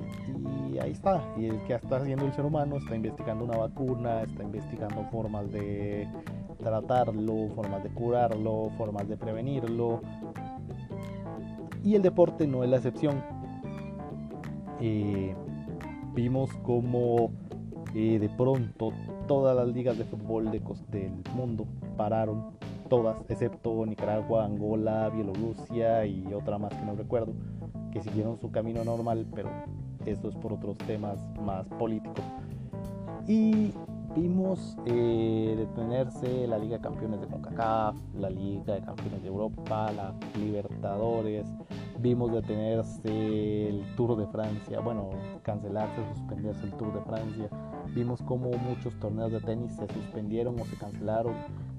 ahí 0.80 0.90
está, 0.90 1.22
y 1.36 1.46
el 1.46 1.62
que 1.64 1.74
está 1.74 1.98
haciendo 1.98 2.24
el 2.24 2.32
ser 2.32 2.44
humano 2.44 2.76
está 2.78 2.96
investigando 2.96 3.44
una 3.44 3.58
vacuna, 3.58 4.22
está 4.22 4.42
investigando 4.42 5.04
formas 5.12 5.52
de 5.52 6.08
tratarlo, 6.58 7.48
formas 7.54 7.84
de 7.84 7.90
curarlo, 7.90 8.70
formas 8.76 9.08
de 9.08 9.16
prevenirlo, 9.16 10.00
y 11.82 11.94
el 11.94 12.02
deporte 12.02 12.46
no 12.46 12.64
es 12.64 12.70
la 12.70 12.76
excepción. 12.76 13.22
Eh, 14.80 15.34
vimos 16.14 16.50
como 16.62 17.30
eh, 17.94 18.18
de 18.18 18.28
pronto 18.28 18.92
todas 19.26 19.56
las 19.56 19.68
ligas 19.68 19.98
de 19.98 20.04
fútbol 20.04 20.50
de, 20.50 20.60
del 20.90 21.12
mundo 21.34 21.66
pararon, 21.96 22.52
todas, 22.88 23.22
excepto 23.28 23.84
Nicaragua, 23.86 24.44
Angola, 24.44 25.10
Bielorrusia 25.10 26.06
y 26.06 26.32
otra 26.34 26.58
más 26.58 26.74
que 26.74 26.84
no 26.84 26.94
recuerdo, 26.94 27.32
que 27.92 28.00
siguieron 28.00 28.36
su 28.36 28.50
camino 28.50 28.84
normal, 28.84 29.26
pero 29.34 29.50
esto 30.06 30.28
es 30.28 30.36
por 30.36 30.52
otros 30.52 30.78
temas 30.78 31.18
más 31.44 31.66
políticos. 31.78 32.24
Y 33.28 33.72
vimos 34.14 34.76
eh, 34.86 35.54
detenerse 35.56 36.46
la 36.46 36.58
Liga 36.58 36.76
de 36.78 36.82
Campeones 36.82 37.20
de 37.20 37.26
CONCACAF, 37.28 37.96
la 38.14 38.30
Liga 38.30 38.74
de 38.74 38.82
Campeones 38.82 39.22
de 39.22 39.28
Europa, 39.28 39.92
la 39.92 40.14
Libertadores, 40.38 41.46
vimos 41.98 42.32
detenerse 42.32 43.68
el 43.68 43.84
Tour 43.96 44.16
de 44.16 44.26
Francia, 44.26 44.80
bueno, 44.80 45.10
cancelarse, 45.42 46.02
suspenderse 46.14 46.64
el 46.64 46.72
Tour 46.72 46.92
de 46.92 47.00
Francia, 47.02 47.48
vimos 47.94 48.20
como 48.22 48.50
muchos 48.50 48.94
torneos 48.98 49.32
de 49.32 49.40
tenis 49.40 49.76
se 49.76 49.86
suspendieron 49.88 50.58
o 50.58 50.64
se 50.64 50.76
cancelaron, 50.76 51.34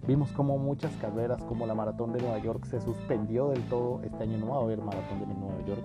vimos 0.08 0.32
como 0.32 0.58
muchas 0.58 0.96
carreras 0.98 1.44
como 1.44 1.68
la 1.68 1.76
Maratón 1.76 2.14
de 2.14 2.22
Nueva 2.22 2.40
York 2.40 2.66
se 2.66 2.80
suspendió 2.82 3.50
del 3.50 3.62
todo, 3.68 4.02
este 4.04 4.24
año 4.24 4.38
no 4.38 4.50
va 4.50 4.58
a 4.58 4.62
haber 4.62 4.80
Maratón 4.80 5.20
de 5.20 5.26
Nueva 5.28 5.66
York, 5.66 5.84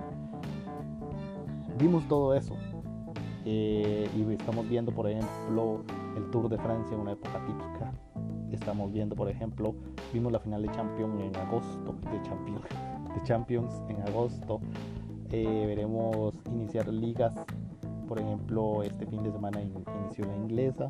vimos 1.79 2.07
todo 2.09 2.35
eso. 2.35 2.55
Eh, 3.49 4.11
y 4.17 4.33
estamos 4.33 4.69
viendo, 4.69 4.91
por 4.91 5.09
ejemplo, 5.09 5.85
el 6.17 6.31
Tour 6.31 6.49
de 6.49 6.59
Francia 6.59 6.97
una 6.97 7.13
época 7.13 7.45
típica. 7.47 7.93
Estamos 8.51 8.93
viendo, 8.93 9.15
por 9.15 9.29
ejemplo, 9.29 9.75
vimos 10.13 10.33
la 10.33 10.41
final 10.41 10.63
de 10.63 10.71
Champions 10.71 11.21
en 11.21 11.37
agosto, 11.37 11.95
de 12.11 12.23
Champions, 12.23 12.65
de 13.15 13.23
Champions 13.23 13.83
en 13.89 14.03
agosto. 14.03 14.61
Eh, 15.31 15.65
veremos 15.67 16.35
iniciar 16.47 16.89
ligas, 16.89 17.35
por 18.09 18.19
ejemplo, 18.19 18.83
este 18.83 19.07
fin 19.07 19.23
de 19.23 19.33
semana 19.33 19.61
inició 19.61 20.25
la 20.25 20.37
inglesa. 20.37 20.89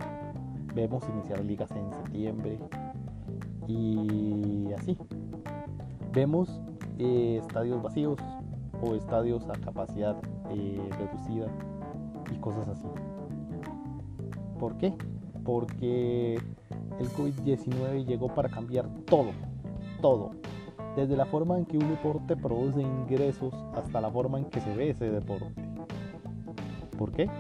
Vemos 0.75 1.09
iniciar 1.09 1.42
ligas 1.45 1.71
en 1.73 1.90
septiembre 1.90 2.59
y 3.66 4.73
así. 4.75 4.97
Vemos 6.12 6.61
eh, 6.99 7.40
estadios 7.40 7.83
vacíos 7.83 8.21
o 8.83 8.95
estadios 8.95 9.49
a 9.49 9.54
capacidad 9.54 10.16
eh, 10.50 10.88
reducida 10.99 11.47
y 12.33 12.38
cosas 12.38 12.68
así. 12.68 12.87
¿Por 14.59 14.76
qué? 14.76 14.95
Porque 15.46 16.34
el 16.98 17.08
COVID-19 17.10 18.04
llegó 18.04 18.34
para 18.34 18.48
cambiar 18.48 18.88
todo, 19.06 19.30
todo. 20.02 20.32
Desde 20.96 21.16
la 21.16 21.24
forma 21.24 21.56
en 21.56 21.64
que 21.66 21.78
un 21.78 21.88
deporte 21.88 22.36
produce 22.36 22.82
ingresos 22.82 23.54
hasta 23.74 24.00
la 24.00 24.10
forma 24.10 24.38
en 24.38 24.46
que 24.46 24.60
se 24.60 24.74
ve 24.74 24.90
ese 24.90 25.08
deporte. 25.10 25.54
¿Por 26.98 27.12
qué? 27.12 27.30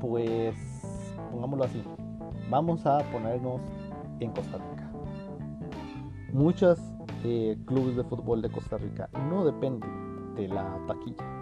Pues 0.00 0.54
pongámoslo 1.32 1.64
así. 1.64 1.82
Vamos 2.50 2.86
a 2.86 2.98
ponernos 3.10 3.60
en 4.20 4.30
Costa 4.30 4.58
Rica. 4.58 4.92
Muchos 6.32 6.78
eh, 7.24 7.56
clubes 7.64 7.96
de 7.96 8.04
fútbol 8.04 8.42
de 8.42 8.50
Costa 8.50 8.78
Rica 8.78 9.08
no 9.28 9.44
dependen 9.44 10.34
de 10.36 10.48
la 10.48 10.78
taquilla. 10.86 11.33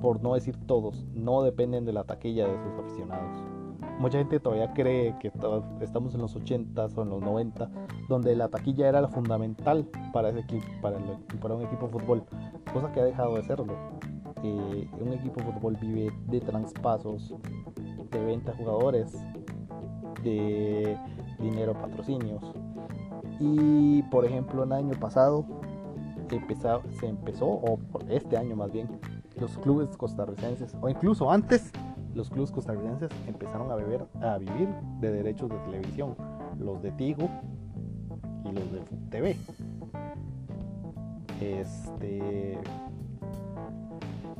Por 0.00 0.22
no 0.22 0.34
decir 0.34 0.56
todos, 0.66 1.04
no 1.14 1.42
dependen 1.42 1.84
de 1.84 1.92
la 1.92 2.04
taquilla 2.04 2.46
de 2.46 2.56
sus 2.58 2.78
aficionados. 2.78 3.42
Mucha 3.98 4.18
gente 4.18 4.38
todavía 4.38 4.72
cree 4.74 5.16
que 5.18 5.32
estamos 5.80 6.14
en 6.14 6.20
los 6.20 6.36
80s 6.36 6.96
o 6.96 7.02
en 7.02 7.10
los 7.10 7.20
90, 7.20 7.68
donde 8.08 8.36
la 8.36 8.48
taquilla 8.48 8.88
era 8.88 9.00
la 9.00 9.08
fundamental 9.08 9.88
para, 10.12 10.28
ese 10.28 10.40
equipo, 10.40 10.64
para, 10.80 10.98
para 11.40 11.54
un 11.54 11.62
equipo 11.62 11.86
de 11.86 11.92
fútbol, 11.92 12.24
cosa 12.72 12.92
que 12.92 13.00
ha 13.00 13.04
dejado 13.04 13.34
de 13.34 13.42
serlo. 13.42 13.74
Eh, 14.44 14.88
un 15.00 15.12
equipo 15.12 15.40
de 15.40 15.52
fútbol 15.52 15.76
vive 15.80 16.12
de 16.28 16.40
traspasos, 16.40 17.34
de 18.12 18.24
venta 18.24 18.52
de 18.52 18.58
jugadores, 18.58 19.12
de 20.22 20.96
dinero 21.40 21.72
patrocinios. 21.72 22.52
Y 23.40 24.02
por 24.04 24.24
ejemplo, 24.24 24.62
el 24.62 24.72
año 24.72 24.94
pasado 25.00 25.44
se 26.28 27.06
empezó, 27.06 27.46
o 27.46 27.78
este 28.08 28.36
año 28.36 28.54
más 28.54 28.70
bien, 28.70 28.88
los 29.40 29.58
clubes 29.58 29.96
costarricenses, 29.96 30.74
o 30.80 30.88
incluso 30.88 31.30
antes, 31.30 31.70
los 32.14 32.30
clubes 32.30 32.50
costarricenses 32.50 33.10
empezaron 33.26 33.70
a, 33.70 33.76
beber, 33.76 34.06
a 34.20 34.38
vivir 34.38 34.68
de 35.00 35.12
derechos 35.12 35.48
de 35.48 35.56
televisión, 35.58 36.16
los 36.58 36.82
de 36.82 36.90
Tigo 36.92 37.28
y 38.44 38.52
los 38.52 38.72
de 38.72 38.80
TV. 39.10 39.36
Este, 41.40 42.58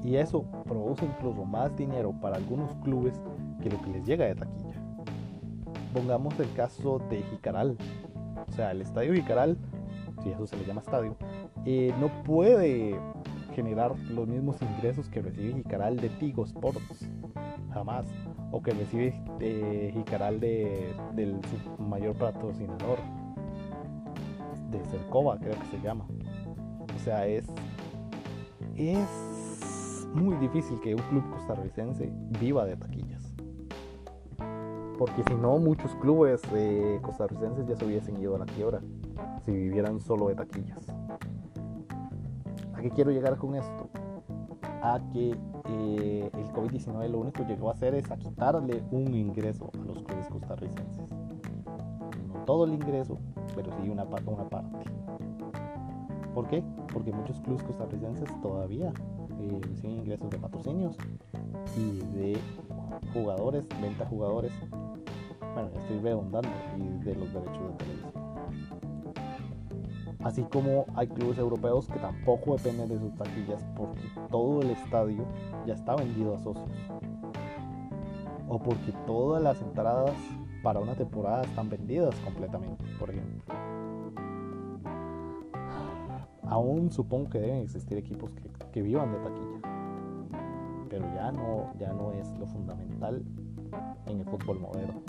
y 0.02 0.16
eso 0.16 0.44
produce 0.64 1.04
incluso 1.04 1.44
más 1.44 1.76
dinero 1.76 2.12
para 2.20 2.36
algunos 2.36 2.74
clubes 2.76 3.20
que 3.62 3.70
lo 3.70 3.80
que 3.82 3.90
les 3.90 4.06
llega 4.06 4.26
de 4.26 4.34
taquilla. 4.34 4.82
Pongamos 5.94 6.38
el 6.40 6.52
caso 6.52 7.00
de 7.10 7.22
Jicaral. 7.22 7.76
O 8.48 8.52
sea, 8.52 8.72
el 8.72 8.80
estadio 8.80 9.14
Jicaral, 9.14 9.56
si 10.22 10.30
eso 10.30 10.46
se 10.46 10.56
le 10.56 10.64
llama 10.64 10.80
estadio, 10.80 11.16
eh, 11.64 11.94
no 12.00 12.08
puede 12.24 12.98
generar 13.58 13.92
los 14.10 14.28
mismos 14.28 14.62
ingresos 14.62 15.08
que 15.08 15.20
recibe 15.20 15.52
Jicaral 15.52 15.96
de 15.96 16.10
Tigo 16.10 16.44
Sports. 16.44 17.08
Jamás. 17.74 18.06
O 18.52 18.62
que 18.62 18.70
recibe 18.70 19.20
eh, 19.40 19.90
Jicaral 19.92 20.38
de, 20.38 20.94
del 21.14 21.40
su 21.44 21.82
mayor 21.82 22.14
patrocinador. 22.16 23.00
De 24.70 24.84
Cercova, 24.84 25.38
creo 25.40 25.58
que 25.58 25.66
se 25.66 25.80
llama. 25.80 26.06
O 26.94 26.98
sea, 27.00 27.26
es. 27.26 27.46
Es 28.76 30.06
muy 30.14 30.36
difícil 30.36 30.78
que 30.80 30.94
un 30.94 31.02
club 31.02 31.28
costarricense 31.30 32.12
viva 32.38 32.64
de 32.64 32.76
taquillas. 32.76 33.34
Porque 34.96 35.24
si 35.24 35.34
no, 35.34 35.58
muchos 35.58 35.96
clubes 35.96 36.42
eh, 36.54 37.00
costarricenses 37.02 37.66
ya 37.66 37.74
se 37.74 37.84
hubiesen 37.84 38.20
ido 38.20 38.36
a 38.36 38.38
la 38.38 38.46
quiebra 38.46 38.80
si 39.44 39.50
vivieran 39.50 39.98
solo 39.98 40.28
de 40.28 40.36
taquillas. 40.36 40.86
¿A 42.78 42.80
qué 42.80 42.90
quiero 42.90 43.10
llegar 43.10 43.36
con 43.38 43.56
esto? 43.56 43.90
A 44.82 45.00
que 45.12 45.30
eh, 45.30 46.30
el 46.32 46.52
COVID-19 46.52 47.08
lo 47.08 47.18
único 47.18 47.44
que 47.44 47.52
llegó 47.52 47.70
a 47.70 47.72
hacer 47.72 47.96
es 47.96 48.08
a 48.12 48.16
quitarle 48.16 48.84
un 48.92 49.12
ingreso 49.14 49.72
a 49.74 49.84
los 49.84 50.00
clubes 50.04 50.28
costarricenses. 50.28 51.10
No 52.28 52.44
todo 52.46 52.66
el 52.66 52.74
ingreso, 52.74 53.18
pero 53.56 53.72
sí 53.72 53.88
una, 53.88 54.04
una 54.04 54.48
parte. 54.48 54.78
¿Por 56.32 56.46
qué? 56.46 56.62
Porque 56.92 57.10
muchos 57.10 57.40
clubes 57.40 57.64
costarricenses 57.64 58.28
todavía 58.42 58.92
eh, 59.40 59.60
reciben 59.60 59.96
ingresos 59.96 60.30
de 60.30 60.38
patrocinios 60.38 60.96
y 61.76 61.98
de 62.16 62.38
jugadores, 63.12 63.66
venta 63.82 64.06
jugadores. 64.06 64.52
Bueno, 65.52 65.68
estoy 65.74 65.98
redundando 65.98 66.48
y 66.76 67.04
de 67.04 67.16
los 67.16 67.32
derechos 67.32 67.72
de 67.72 67.84
televisión. 67.84 68.17
Así 70.24 70.42
como 70.42 70.86
hay 70.96 71.06
clubes 71.06 71.38
europeos 71.38 71.86
que 71.88 71.98
tampoco 71.98 72.56
dependen 72.56 72.88
de 72.88 72.98
sus 72.98 73.14
taquillas 73.14 73.64
porque 73.76 74.02
todo 74.30 74.62
el 74.62 74.70
estadio 74.70 75.24
ya 75.66 75.74
está 75.74 75.94
vendido 75.96 76.34
a 76.34 76.38
socios. 76.38 76.68
O 78.48 78.58
porque 78.58 78.92
todas 79.06 79.42
las 79.42 79.60
entradas 79.62 80.14
para 80.62 80.80
una 80.80 80.94
temporada 80.94 81.42
están 81.42 81.68
vendidas 81.68 82.14
completamente, 82.24 82.84
por 82.98 83.10
ejemplo 83.10 83.54
aún 86.48 86.90
supongo 86.90 87.30
que 87.30 87.38
deben 87.40 87.58
existir 87.58 87.98
equipos 87.98 88.30
que, 88.72 88.82
vivan 88.82 89.12
de 89.12 89.18
taquilla. 89.18 89.60
Pero 90.88 91.04
ya 91.14 91.32
no, 91.32 91.72
ya 91.78 91.92
no 91.92 92.12
es 92.12 92.30
lo 92.38 92.46
fundamental 92.46 93.24
en 94.06 94.20
el 94.20 94.24
fútbol 94.24 94.60
moderno. 94.60 95.02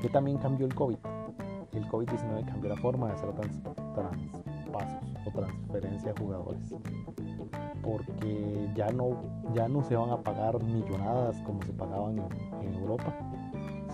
Que 0.00 0.08
también 0.08 0.38
cambió 0.38 0.66
el 0.66 0.74
COVID. 0.74 0.96
El 1.72 1.86
COVID-19 1.88 2.46
cambió 2.46 2.70
la 2.70 2.76
forma 2.76 3.08
de 3.08 3.12
hacer 3.12 3.30
traspasos 3.32 5.02
o 5.26 5.30
transferencia 5.30 6.12
de 6.12 6.20
jugadores. 6.20 6.74
Porque 7.82 8.70
ya 8.74 8.88
no, 8.88 9.10
ya 9.54 9.68
no 9.68 9.82
se 9.82 9.96
van 9.96 10.10
a 10.10 10.22
pagar 10.22 10.62
millonadas 10.62 11.40
como 11.42 11.62
se 11.62 11.72
pagaban 11.72 12.18
en, 12.18 12.66
en 12.66 12.74
Europa, 12.74 13.14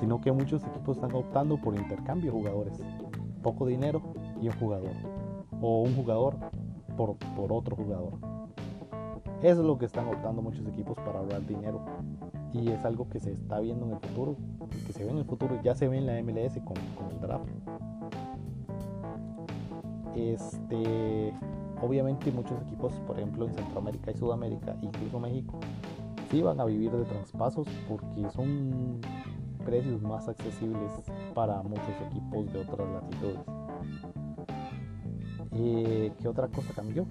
sino 0.00 0.20
que 0.20 0.32
muchos 0.32 0.64
equipos 0.64 0.96
están 0.96 1.14
optando 1.14 1.56
por 1.56 1.76
intercambio 1.76 2.32
de 2.32 2.38
jugadores. 2.38 2.80
Poco 3.42 3.66
dinero 3.66 4.02
y 4.40 4.48
un 4.48 4.54
jugador 4.54 4.92
o 5.60 5.82
un 5.82 5.94
jugador 5.94 6.36
por, 6.96 7.16
por 7.36 7.52
otro 7.52 7.76
jugador. 7.76 8.14
Eso 9.42 9.60
es 9.60 9.66
lo 9.66 9.76
que 9.78 9.86
están 9.86 10.08
optando 10.08 10.40
muchos 10.42 10.66
equipos 10.66 10.96
para 10.96 11.18
ahorrar 11.18 11.46
dinero. 11.46 11.84
Y 12.52 12.70
es 12.70 12.84
algo 12.84 13.08
que 13.08 13.20
se 13.20 13.32
está 13.32 13.58
viendo 13.60 13.84
en 13.86 13.92
el 13.92 13.98
futuro. 13.98 14.36
Que 14.86 14.92
se 14.92 15.04
ve 15.04 15.10
en 15.10 15.18
el 15.18 15.24
futuro, 15.24 15.60
ya 15.62 15.74
se 15.74 15.88
ve 15.88 15.98
en 15.98 16.06
la 16.06 16.22
MLS 16.22 16.54
con, 16.64 16.76
con 16.96 17.10
el 17.10 17.20
draft. 17.20 17.48
Este, 20.16 21.32
obviamente 21.80 22.30
muchos 22.30 22.60
equipos, 22.62 22.92
por 23.06 23.18
ejemplo 23.18 23.46
en 23.46 23.54
Centroamérica 23.54 24.10
y 24.12 24.14
Sudamérica, 24.14 24.76
incluso 24.80 25.18
México, 25.18 25.58
sí 26.30 26.42
van 26.42 26.60
a 26.60 26.64
vivir 26.64 26.92
de 26.92 27.04
traspasos 27.04 27.66
porque 27.88 28.30
son 28.30 29.00
precios 29.64 30.02
más 30.02 30.28
accesibles 30.28 30.92
para 31.34 31.62
muchos 31.62 31.94
equipos 32.08 32.52
de 32.52 32.60
otras 32.60 32.88
latitudes. 32.88 33.40
Eh, 35.52 36.12
¿Qué 36.20 36.28
otra 36.28 36.48
cosa 36.48 36.72
cambió? 36.74 37.06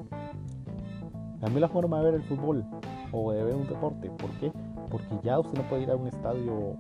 Cambió 1.39 1.60
la 1.60 1.69
forma 1.69 1.99
de 1.99 2.06
ver 2.06 2.13
el 2.15 2.23
fútbol 2.23 2.65
o 3.12 3.32
de 3.32 3.43
ver 3.43 3.56
un 3.56 3.67
deporte. 3.67 4.10
¿Por 4.12 4.30
qué? 4.39 4.52
Porque 4.89 5.19
ya 5.23 5.39
usted 5.39 5.58
no 5.58 5.67
puede 5.69 5.84
ir 5.84 5.91
a 5.91 5.95
un 5.95 6.08
estadio 6.08 6.76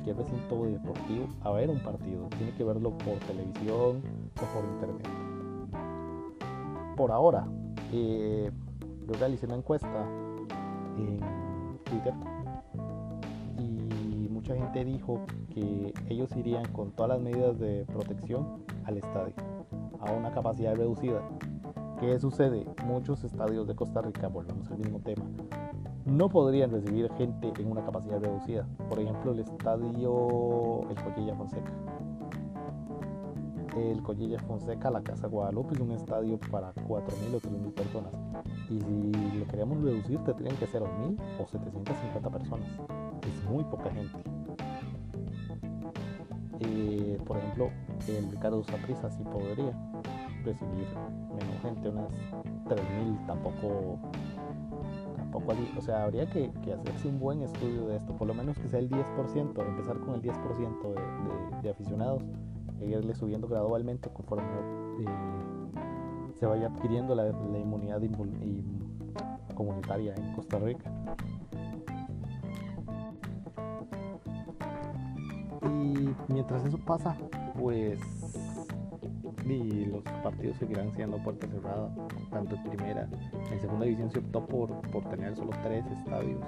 cualquier 0.00 0.16
recinto 0.16 0.64
deportivo 0.64 1.28
a 1.42 1.50
ver 1.52 1.68
un 1.68 1.78
partido. 1.80 2.28
Tiene 2.38 2.52
que 2.54 2.64
verlo 2.64 2.96
por 2.96 3.18
televisión 3.26 4.02
o 4.36 4.54
por 4.54 4.64
internet. 4.64 5.08
Por 6.96 7.12
ahora, 7.12 7.46
eh, 7.92 8.50
yo 9.06 9.14
realicé 9.18 9.46
una 9.46 9.56
encuesta 9.56 10.06
en 10.96 11.20
Twitter 11.84 12.14
y 13.58 14.28
mucha 14.30 14.54
gente 14.54 14.84
dijo 14.84 15.20
que 15.52 15.92
ellos 16.08 16.34
irían 16.36 16.66
con 16.72 16.92
todas 16.92 17.10
las 17.10 17.20
medidas 17.20 17.58
de 17.58 17.84
protección 17.86 18.64
al 18.84 18.96
estadio 18.98 19.34
a 20.00 20.12
una 20.12 20.30
capacidad 20.32 20.74
reducida. 20.74 21.20
¿Qué 21.98 22.18
sucede? 22.18 22.66
Muchos 22.86 23.22
estadios 23.24 23.66
de 23.68 23.74
Costa 23.74 24.00
Rica, 24.00 24.28
volvemos 24.28 24.70
al 24.70 24.78
mismo 24.78 25.00
tema, 25.00 25.24
no 26.10 26.28
podrían 26.28 26.70
recibir 26.70 27.08
gente 27.16 27.52
en 27.58 27.70
una 27.70 27.84
capacidad 27.84 28.20
reducida. 28.20 28.66
Por 28.88 28.98
ejemplo, 28.98 29.32
el 29.32 29.40
estadio 29.40 30.82
El 30.90 30.96
Collilla 30.96 31.34
Fonseca. 31.36 31.72
El 33.76 34.02
Collilla 34.02 34.40
Fonseca, 34.40 34.90
la 34.90 35.02
Casa 35.02 35.28
Guadalupe, 35.28 35.74
es 35.74 35.80
un 35.80 35.92
estadio 35.92 36.38
para 36.50 36.74
4.000 36.74 37.34
o 37.34 37.40
3.000 37.40 37.72
personas. 37.72 38.12
Y 38.68 38.80
si 38.80 39.38
lo 39.38 39.46
queremos 39.46 39.80
reducir, 39.82 40.18
tendrían 40.24 40.56
que 40.56 40.66
ser 40.66 40.82
1.000 40.82 41.16
o 41.38 41.46
750 41.46 42.30
personas. 42.30 42.68
Es 43.22 43.50
muy 43.50 43.62
poca 43.64 43.90
gente. 43.90 44.18
Eh, 46.58 47.18
por 47.24 47.36
ejemplo, 47.38 47.70
el 48.08 48.30
Ricardo 48.30 48.62
Saprissa 48.64 49.10
sí 49.10 49.22
podría 49.22 49.72
recibir 50.44 50.88
menos 51.30 51.62
gente, 51.62 51.88
unas 51.88 52.12
3.000, 52.66 53.26
tampoco, 53.26 53.98
O 55.76 55.80
sea, 55.80 56.04
habría 56.04 56.26
que, 56.26 56.50
hacerse 56.72 57.08
un 57.08 57.18
buen 57.18 57.42
estudio 57.42 57.88
de 57.88 57.96
esto, 57.96 58.16
por 58.16 58.28
lo 58.28 58.34
menos 58.34 58.58
que 58.58 58.68
sea 58.68 58.78
el 58.78 58.88
10%, 58.88 59.66
empezar 59.66 59.98
con 59.98 60.14
el 60.14 60.22
10% 60.22 60.94
de, 60.94 61.62
de, 61.62 61.70
aficionados 61.70 62.22
e 62.80 62.86
irle 62.86 63.14
subiendo 63.14 63.48
gradualmente 63.48 64.08
conforme 64.10 64.44
eh, 65.00 65.04
se 66.38 66.46
vaya 66.46 66.68
adquiriendo 66.68 67.14
la, 67.14 67.28
inmunidad 67.28 68.00
comunitaria 69.54 70.14
en 70.14 70.32
Costa 70.32 70.58
Rica. 70.58 70.90
Y 75.62 76.32
mientras 76.32 76.64
eso 76.64 76.78
pasa, 76.78 77.16
pues 77.58 78.00
y 79.50 79.86
los 79.86 80.02
partidos 80.22 80.56
seguirán 80.58 80.92
siendo 80.92 81.18
puerta 81.18 81.46
cerrada, 81.46 81.90
tanto 82.30 82.56
en 82.56 82.62
primera. 82.64 83.08
En 83.50 83.60
segunda 83.60 83.84
división 83.84 84.10
se 84.10 84.18
optó 84.18 84.46
por, 84.46 84.80
por 84.90 85.04
tener 85.08 85.34
solo 85.36 85.50
tres 85.62 85.84
estadios, 85.86 86.40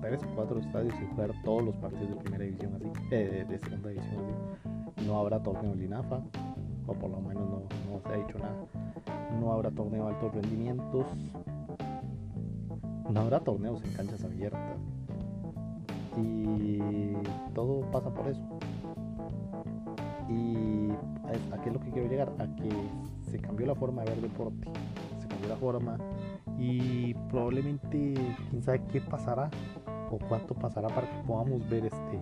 tres 0.00 0.22
o 0.22 0.34
cuatro 0.34 0.58
estadios 0.58 0.94
y 1.02 1.06
jugar 1.14 1.32
todos 1.44 1.64
los 1.64 1.76
partidos 1.76 2.10
de 2.10 2.16
primera 2.16 2.44
división 2.44 2.74
así, 2.74 2.86
eh, 3.10 3.46
de 3.48 3.58
segunda 3.58 3.88
división 3.90 4.24
así. 4.24 5.06
No 5.06 5.18
habrá 5.18 5.42
torneo 5.42 5.72
en 5.72 5.80
Linafa, 5.80 6.20
o 6.86 6.94
por 6.94 7.10
lo 7.10 7.20
menos 7.20 7.48
no, 7.48 7.62
no 7.92 8.00
se 8.00 8.08
ha 8.08 8.16
dicho 8.16 8.38
nada. 8.38 8.56
no 9.40 9.52
habrá 9.52 9.70
torneo 9.70 10.06
de 10.06 10.14
altos 10.14 10.34
rendimientos, 10.34 11.06
no 13.10 13.20
habrá 13.20 13.40
torneos 13.40 13.82
en 13.84 13.92
canchas 13.92 14.24
abiertas. 14.24 14.78
Y 16.16 17.12
todo 17.54 17.82
pasa 17.90 18.12
por 18.12 18.28
eso. 18.28 18.40
Y 20.28 20.88
a 21.52 21.62
qué 21.62 21.68
es 21.68 21.74
lo 21.74 21.80
que 21.80 21.90
quiero 21.90 22.08
llegar? 22.08 22.32
A 22.38 22.54
que 22.56 22.70
se 23.30 23.38
cambió 23.38 23.66
la 23.66 23.74
forma 23.74 24.02
de 24.02 24.10
ver 24.10 24.20
deporte, 24.22 24.68
se 25.18 25.28
cambió 25.28 25.48
la 25.48 25.56
forma 25.56 25.98
y 26.58 27.14
probablemente 27.30 28.14
quién 28.50 28.62
sabe 28.62 28.82
qué 28.92 29.00
pasará 29.00 29.50
o 30.10 30.18
cuánto 30.28 30.54
pasará 30.54 30.88
para 30.88 31.10
que 31.10 31.18
podamos 31.26 31.68
ver 31.68 31.86
este 31.86 32.20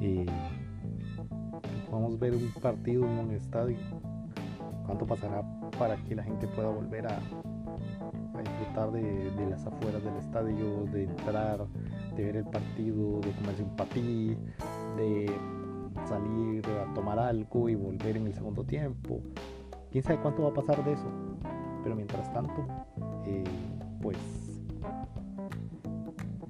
eh, 0.00 0.26
podamos 1.90 2.18
ver 2.18 2.34
un 2.34 2.50
partido 2.60 3.04
en 3.04 3.18
un 3.18 3.30
estadio 3.32 3.76
cuánto 4.86 5.06
pasará 5.06 5.42
para 5.78 5.96
que 5.96 6.14
la 6.14 6.24
gente 6.24 6.46
pueda 6.48 6.68
volver 6.68 7.06
a, 7.06 7.18
disfrutar 8.42 8.90
de, 8.90 9.46
las 9.50 9.64
afueras 9.66 10.02
del 10.02 10.16
estadio 10.16 10.84
de 10.92 11.04
entrar 11.04 11.66
de 12.16 12.24
ver 12.24 12.36
el 12.36 12.44
partido 12.44 13.20
de 13.20 13.30
comerse 13.32 13.62
un 13.62 13.76
patí 13.76 14.36
de 14.96 15.30
salir 16.12 16.62
a 16.66 16.92
tomar 16.94 17.18
algo 17.18 17.68
y 17.68 17.74
volver 17.74 18.16
en 18.16 18.26
el 18.26 18.34
segundo 18.34 18.64
tiempo 18.64 19.20
quién 19.90 20.04
sabe 20.04 20.20
cuánto 20.20 20.42
va 20.42 20.50
a 20.50 20.54
pasar 20.54 20.84
de 20.84 20.92
eso 20.92 21.08
pero 21.82 21.96
mientras 21.96 22.32
tanto 22.32 22.66
eh, 23.26 23.44
pues 24.00 24.18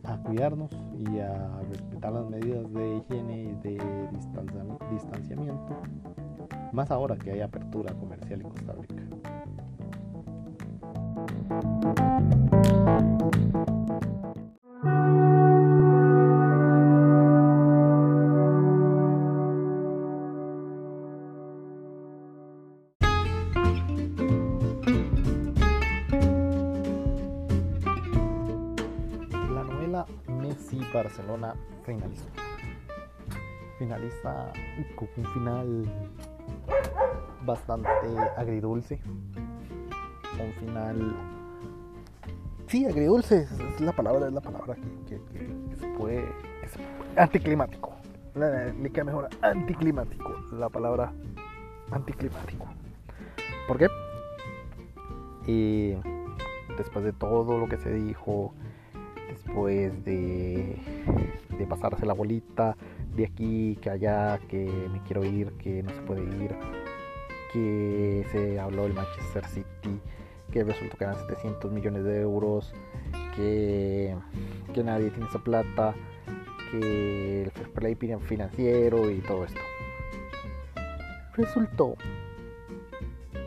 a 0.04 0.16
cuidarnos 0.18 0.70
y 0.98 1.20
a 1.20 1.60
respetar 1.70 2.12
las 2.12 2.28
medidas 2.28 2.72
de 2.72 2.96
higiene 2.96 3.42
y 3.42 3.54
de 3.62 3.78
distanciamiento, 4.90 5.76
más 6.72 6.90
ahora 6.90 7.16
que 7.16 7.30
hay 7.30 7.40
apertura 7.40 7.94
comercial 7.94 8.40
en 8.40 8.48
Costa 8.48 8.72
Rica. 8.72 9.02
Finalizó. 31.94 32.28
Finaliza 33.78 34.52
con 34.96 35.08
un 35.16 35.24
final 35.32 35.84
bastante 37.44 37.88
agridulce. 38.36 39.00
Un 39.04 40.52
final. 40.60 41.16
Sí, 42.66 42.86
agridulce 42.86 43.42
es 43.42 43.80
la 43.80 43.92
palabra, 43.92 44.28
es 44.28 44.32
la 44.32 44.40
palabra 44.40 44.76
que, 45.06 45.20
se, 45.76 45.86
puede, 45.98 46.26
Anticlimático. 47.16 47.92
Le 48.34 48.90
queda 48.90 49.04
mejor 49.04 49.28
anticlimático. 49.42 50.34
La 50.52 50.70
palabra 50.70 51.12
anticlimático. 51.90 52.66
¿Por 53.68 53.78
qué? 53.78 53.88
Y 55.46 55.94
después 56.78 57.04
de 57.04 57.12
todo 57.12 57.58
lo 57.58 57.68
que 57.68 57.76
se 57.76 57.92
dijo, 57.92 58.54
después 59.28 60.04
de, 60.04 60.78
de 61.62 61.68
pasarse 61.68 62.04
la 62.04 62.12
bolita 62.12 62.76
de 63.14 63.24
aquí, 63.24 63.78
que 63.80 63.90
allá, 63.90 64.38
que 64.48 64.64
me 64.92 65.00
quiero 65.04 65.24
ir, 65.24 65.52
que 65.52 65.82
no 65.82 65.90
se 65.90 66.02
puede 66.02 66.22
ir, 66.22 66.54
que 67.52 68.26
se 68.32 68.58
habló 68.58 68.82
del 68.82 68.94
Manchester 68.94 69.46
City, 69.46 70.00
que 70.50 70.64
resultó 70.64 70.96
que 70.96 71.04
eran 71.04 71.16
700 71.16 71.70
millones 71.70 72.04
de 72.04 72.20
euros, 72.20 72.74
que, 73.36 74.16
que 74.74 74.82
nadie 74.82 75.10
tiene 75.10 75.28
esa 75.28 75.38
plata, 75.38 75.94
que 76.70 77.42
el 77.42 77.50
fair 77.52 77.70
play 77.70 77.94
financiero 78.20 79.10
y 79.10 79.20
todo 79.20 79.44
esto. 79.44 79.60
Resultó 81.34 81.94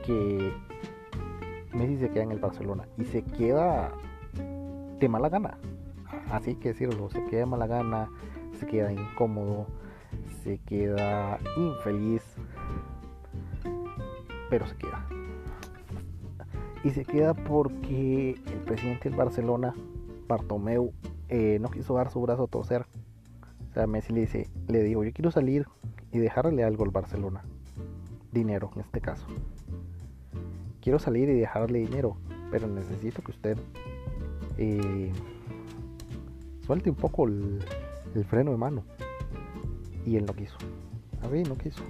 que 0.05 0.53
Messi 1.73 1.97
se 1.97 2.09
queda 2.09 2.23
en 2.23 2.31
el 2.31 2.39
Barcelona 2.39 2.87
y 2.97 3.03
se 3.05 3.23
queda 3.23 3.91
de 4.99 5.09
mala 5.09 5.29
gana 5.29 5.57
así 6.31 6.55
que 6.55 6.69
decirlo, 6.69 7.09
se 7.09 7.23
queda 7.25 7.45
mala 7.45 7.67
gana, 7.67 8.09
se 8.59 8.65
queda 8.65 8.91
incómodo, 8.91 9.67
se 10.43 10.57
queda 10.59 11.39
infeliz, 11.57 12.23
pero 14.49 14.67
se 14.67 14.75
queda. 14.75 15.05
Y 16.83 16.91
se 16.91 17.03
queda 17.03 17.33
porque 17.33 18.39
el 18.45 18.59
presidente 18.59 19.09
del 19.09 19.17
Barcelona, 19.17 19.73
Bartomeu, 20.27 20.93
eh, 21.29 21.57
no 21.59 21.69
quiso 21.69 21.95
dar 21.95 22.11
su 22.11 22.21
brazo 22.21 22.43
a 22.43 22.47
torcer. 22.47 22.85
O 23.71 23.73
sea, 23.73 23.87
Messi 23.87 24.13
le 24.13 24.21
dice, 24.21 24.47
le 24.67 24.83
digo, 24.83 25.03
yo 25.03 25.11
quiero 25.11 25.31
salir 25.31 25.65
y 26.11 26.19
dejarle 26.19 26.63
algo 26.63 26.83
al 26.83 26.91
Barcelona. 26.91 27.43
Dinero 28.31 28.71
en 28.75 28.81
este 28.81 29.01
caso. 29.01 29.25
Quiero 30.79 30.99
salir 30.99 31.27
y 31.29 31.39
dejarle 31.39 31.79
dinero, 31.79 32.17
pero 32.51 32.67
necesito 32.67 33.23
que 33.23 33.31
usted 33.31 33.57
eh, 34.57 35.11
suelte 36.65 36.89
un 36.89 36.95
poco 36.95 37.27
el, 37.27 37.63
freno 38.27 38.51
de 38.51 38.57
mano. 38.57 38.83
Y 40.05 40.17
él 40.17 40.25
no 40.25 40.33
quiso. 40.33 40.57
Así 41.21 41.43
no 41.43 41.55
quiso. 41.55 41.83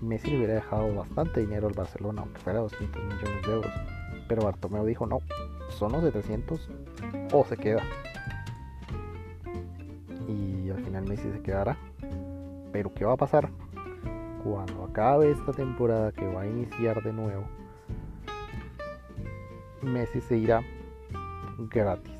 Messi 0.00 0.30
le 0.30 0.38
hubiera 0.38 0.54
dejado 0.54 0.94
bastante 0.94 1.40
dinero 1.40 1.66
al 1.66 1.74
Barcelona, 1.74 2.22
aunque 2.22 2.40
fuera 2.40 2.60
200 2.60 3.02
millones 3.02 3.46
de 3.46 3.52
euros. 3.52 3.72
Pero 4.28 4.42
Bartomeu 4.42 4.84
dijo, 4.84 5.06
no, 5.06 5.20
son 5.70 5.92
los 5.92 6.02
700 6.02 6.70
o 7.32 7.44
se 7.44 7.56
queda. 7.56 7.82
Y 10.28 10.70
al 10.70 10.84
final 10.84 11.08
Messi 11.08 11.30
se 11.32 11.40
quedará. 11.40 11.76
Pero 12.72 12.92
¿qué 12.94 13.04
va 13.04 13.14
a 13.14 13.16
pasar? 13.16 13.50
Cuando 14.44 14.84
acabe 14.84 15.30
esta 15.30 15.52
temporada 15.52 16.12
que 16.12 16.26
va 16.26 16.42
a 16.42 16.46
iniciar 16.46 17.02
de 17.02 17.12
nuevo, 17.12 17.44
Messi 19.82 20.20
se 20.20 20.36
irá 20.36 20.62
gratis 21.70 22.17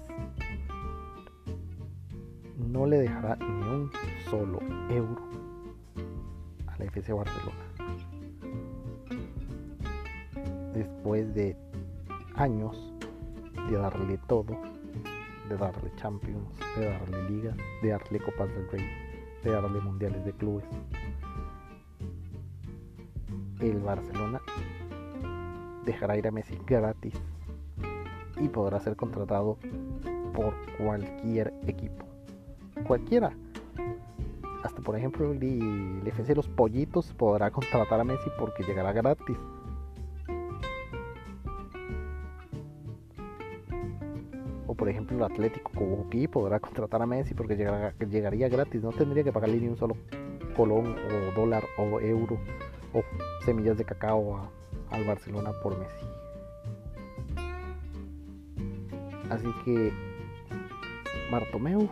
no 2.78 2.86
le 2.86 2.98
dejará 2.98 3.34
ni 3.34 3.68
un 3.68 3.90
solo 4.30 4.60
euro 4.88 5.20
a 6.68 6.78
la 6.78 6.84
FC 6.84 7.12
Barcelona. 7.12 7.58
Después 10.74 11.34
de 11.34 11.56
años 12.36 12.94
de 13.68 13.76
darle 13.76 14.16
todo, 14.28 14.56
de 15.48 15.56
darle 15.56 15.90
Champions, 15.96 16.48
de 16.76 16.84
darle 16.84 17.28
Ligas, 17.28 17.56
de 17.82 17.88
darle 17.88 18.20
Copas 18.20 18.48
del 18.48 18.70
Rey, 18.70 18.86
de 19.42 19.50
darle 19.50 19.80
Mundiales 19.80 20.24
de 20.24 20.32
Clubes, 20.34 20.64
el 23.58 23.80
Barcelona 23.80 24.40
dejará 25.84 26.16
ir 26.16 26.28
a 26.28 26.30
Messi 26.30 26.56
gratis 26.64 27.14
y 28.40 28.48
podrá 28.48 28.78
ser 28.78 28.94
contratado 28.94 29.58
por 30.32 30.54
cualquier 30.76 31.52
equipo 31.66 32.08
cualquiera. 32.86 33.32
Hasta 34.64 34.80
por 34.82 34.96
ejemplo 34.96 35.32
el, 35.32 35.42
el 35.42 36.34
Los 36.34 36.48
Pollitos 36.48 37.12
podrá 37.14 37.50
contratar 37.52 38.00
a 38.00 38.04
Messi 38.04 38.30
porque 38.38 38.62
llegará 38.64 38.92
gratis. 38.92 39.36
O 44.66 44.74
por 44.74 44.88
ejemplo 44.88 45.16
el 45.16 45.22
Atlético 45.22 45.70
Cobuquí 45.74 46.28
podrá 46.28 46.60
contratar 46.60 47.02
a 47.02 47.06
Messi 47.06 47.34
porque 47.34 47.56
llegaría 47.56 48.48
gratis. 48.48 48.82
No 48.82 48.92
tendría 48.92 49.24
que 49.24 49.32
pagarle 49.32 49.58
ni 49.58 49.68
un 49.68 49.76
solo 49.76 49.96
colón 50.56 50.96
o 50.96 51.40
dólar 51.40 51.64
o 51.78 52.00
euro 52.00 52.38
o 52.92 53.02
semillas 53.44 53.78
de 53.78 53.84
cacao 53.84 54.50
al 54.90 55.04
Barcelona 55.04 55.52
por 55.62 55.78
Messi. 55.78 56.06
Así 59.30 59.48
que 59.64 59.92
Bartomeu 61.30 61.88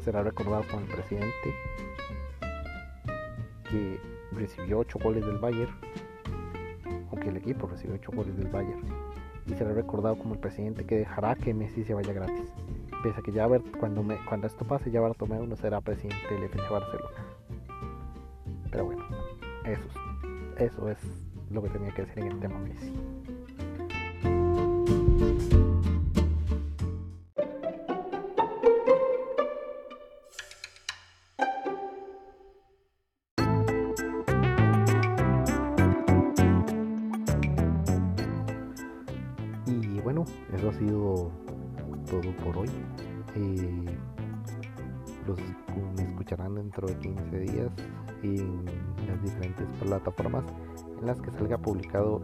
será 0.00 0.22
recordado 0.22 0.64
como 0.70 0.82
el 0.82 0.88
presidente 0.88 1.54
que 3.70 4.00
recibió 4.32 4.78
8 4.78 4.98
goles 5.02 5.24
del 5.24 5.38
Bayern, 5.38 5.72
o 7.10 7.16
que 7.16 7.28
el 7.28 7.36
equipo 7.36 7.66
recibió 7.66 7.94
8 7.96 8.12
goles 8.12 8.36
del 8.36 8.48
Bayern, 8.48 8.82
y 9.46 9.54
será 9.54 9.72
recordado 9.72 10.16
como 10.18 10.34
el 10.34 10.40
presidente 10.40 10.84
que 10.84 10.98
dejará 10.98 11.34
que 11.34 11.54
Messi 11.54 11.84
se 11.84 11.94
vaya 11.94 12.12
gratis. 12.12 12.52
Pese 13.02 13.20
a 13.20 13.22
que 13.22 13.32
ya 13.32 13.48
cuando, 13.78 14.04
cuando 14.28 14.46
esto 14.46 14.64
pase, 14.66 14.90
ya 14.90 15.00
Bartomeu 15.00 15.46
no 15.46 15.56
será 15.56 15.80
presidente 15.80 16.34
del 16.34 16.44
FC 16.44 16.68
Barcelona. 16.68 17.16
Pero 18.70 18.84
bueno, 18.84 19.04
eso, 19.64 19.88
eso 20.58 20.88
es 20.88 20.98
lo 21.50 21.62
que 21.62 21.70
tenía 21.70 21.92
que 21.92 22.02
decir 22.02 22.22
en 22.22 22.32
el 22.32 22.40
tema 22.40 22.58
Messi. 22.58 22.92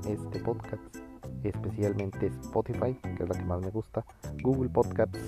Este 0.08 0.40
podcast, 0.40 0.82
especialmente 1.42 2.26
Spotify, 2.26 2.94
que 3.16 3.22
es 3.22 3.28
la 3.28 3.38
que 3.38 3.44
más 3.44 3.60
me 3.60 3.70
gusta, 3.70 4.04
Google 4.42 4.68
Podcasts, 4.70 5.18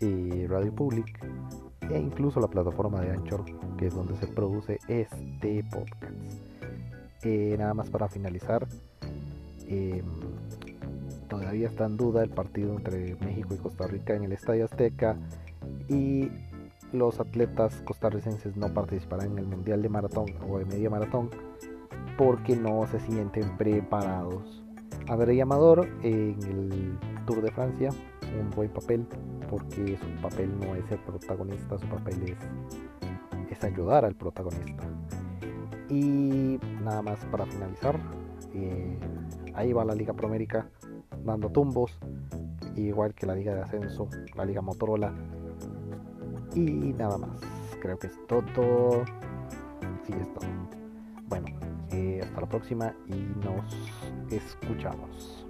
y 0.00 0.46
Radio 0.46 0.72
Public 0.74 1.18
e 1.90 1.98
incluso 1.98 2.40
la 2.40 2.48
plataforma 2.48 3.00
de 3.00 3.10
Anchor, 3.10 3.44
que 3.76 3.86
es 3.86 3.94
donde 3.94 4.16
se 4.16 4.26
produce 4.26 4.78
este 4.88 5.64
podcast. 5.64 6.12
Eh, 7.22 7.56
nada 7.58 7.74
más 7.74 7.90
para 7.90 8.08
finalizar, 8.08 8.66
em, 9.66 10.04
todavía 11.28 11.68
está 11.68 11.86
en 11.86 11.96
duda 11.96 12.22
el 12.22 12.30
partido 12.30 12.74
entre 12.74 13.16
México 13.16 13.54
y 13.54 13.58
Costa 13.58 13.86
Rica 13.86 14.14
en 14.14 14.24
el 14.24 14.32
Estadio 14.32 14.64
Azteca 14.66 15.16
y 15.88 16.30
los 16.92 17.18
atletas 17.20 17.82
costarricenses 17.84 18.56
no 18.56 18.72
participarán 18.72 19.32
en 19.32 19.38
el 19.38 19.46
Mundial 19.46 19.82
de 19.82 19.88
Maratón 19.88 20.26
o 20.48 20.58
de 20.58 20.64
Media 20.64 20.90
Maratón 20.90 21.30
porque 22.16 22.56
no 22.56 22.86
se 22.86 23.00
sienten 23.00 23.56
preparados. 23.56 24.62
André 25.08 25.40
Amador 25.42 25.88
en 26.02 26.38
el 26.42 26.98
Tour 27.26 27.42
de 27.42 27.50
Francia, 27.50 27.90
un 28.40 28.50
buen 28.50 28.70
papel 28.70 29.06
porque 29.50 29.96
su 29.98 30.22
papel 30.22 30.50
no 30.60 30.74
es 30.74 30.90
el 30.90 30.98
protagonista, 30.98 31.78
su 31.78 31.86
papel 31.86 32.22
es, 32.22 33.50
es 33.50 33.64
ayudar 33.64 34.04
al 34.04 34.14
protagonista. 34.14 34.84
Y 35.88 36.58
nada 36.82 37.02
más 37.02 37.24
para 37.26 37.46
finalizar, 37.46 37.98
eh, 38.54 38.98
ahí 39.54 39.72
va 39.72 39.84
la 39.84 39.94
Liga 39.94 40.14
Promérica 40.14 40.68
dando 41.24 41.50
tumbos, 41.50 41.98
igual 42.76 43.14
que 43.14 43.26
la 43.26 43.34
Liga 43.34 43.54
de 43.54 43.62
Ascenso, 43.62 44.08
la 44.34 44.44
Liga 44.44 44.62
Motorola. 44.62 45.12
Y 46.54 46.92
nada 46.94 47.18
más, 47.18 47.40
creo 47.80 47.98
que 47.98 48.06
es 48.06 48.26
todo. 48.26 49.04
Sí, 50.06 50.12
es 50.20 50.32
todo. 50.34 50.48
Bueno, 51.28 51.46
eh, 51.92 52.20
hasta 52.22 52.40
la 52.40 52.48
próxima 52.48 52.94
y 53.06 53.14
nos 53.44 53.74
escuchamos. 54.30 55.46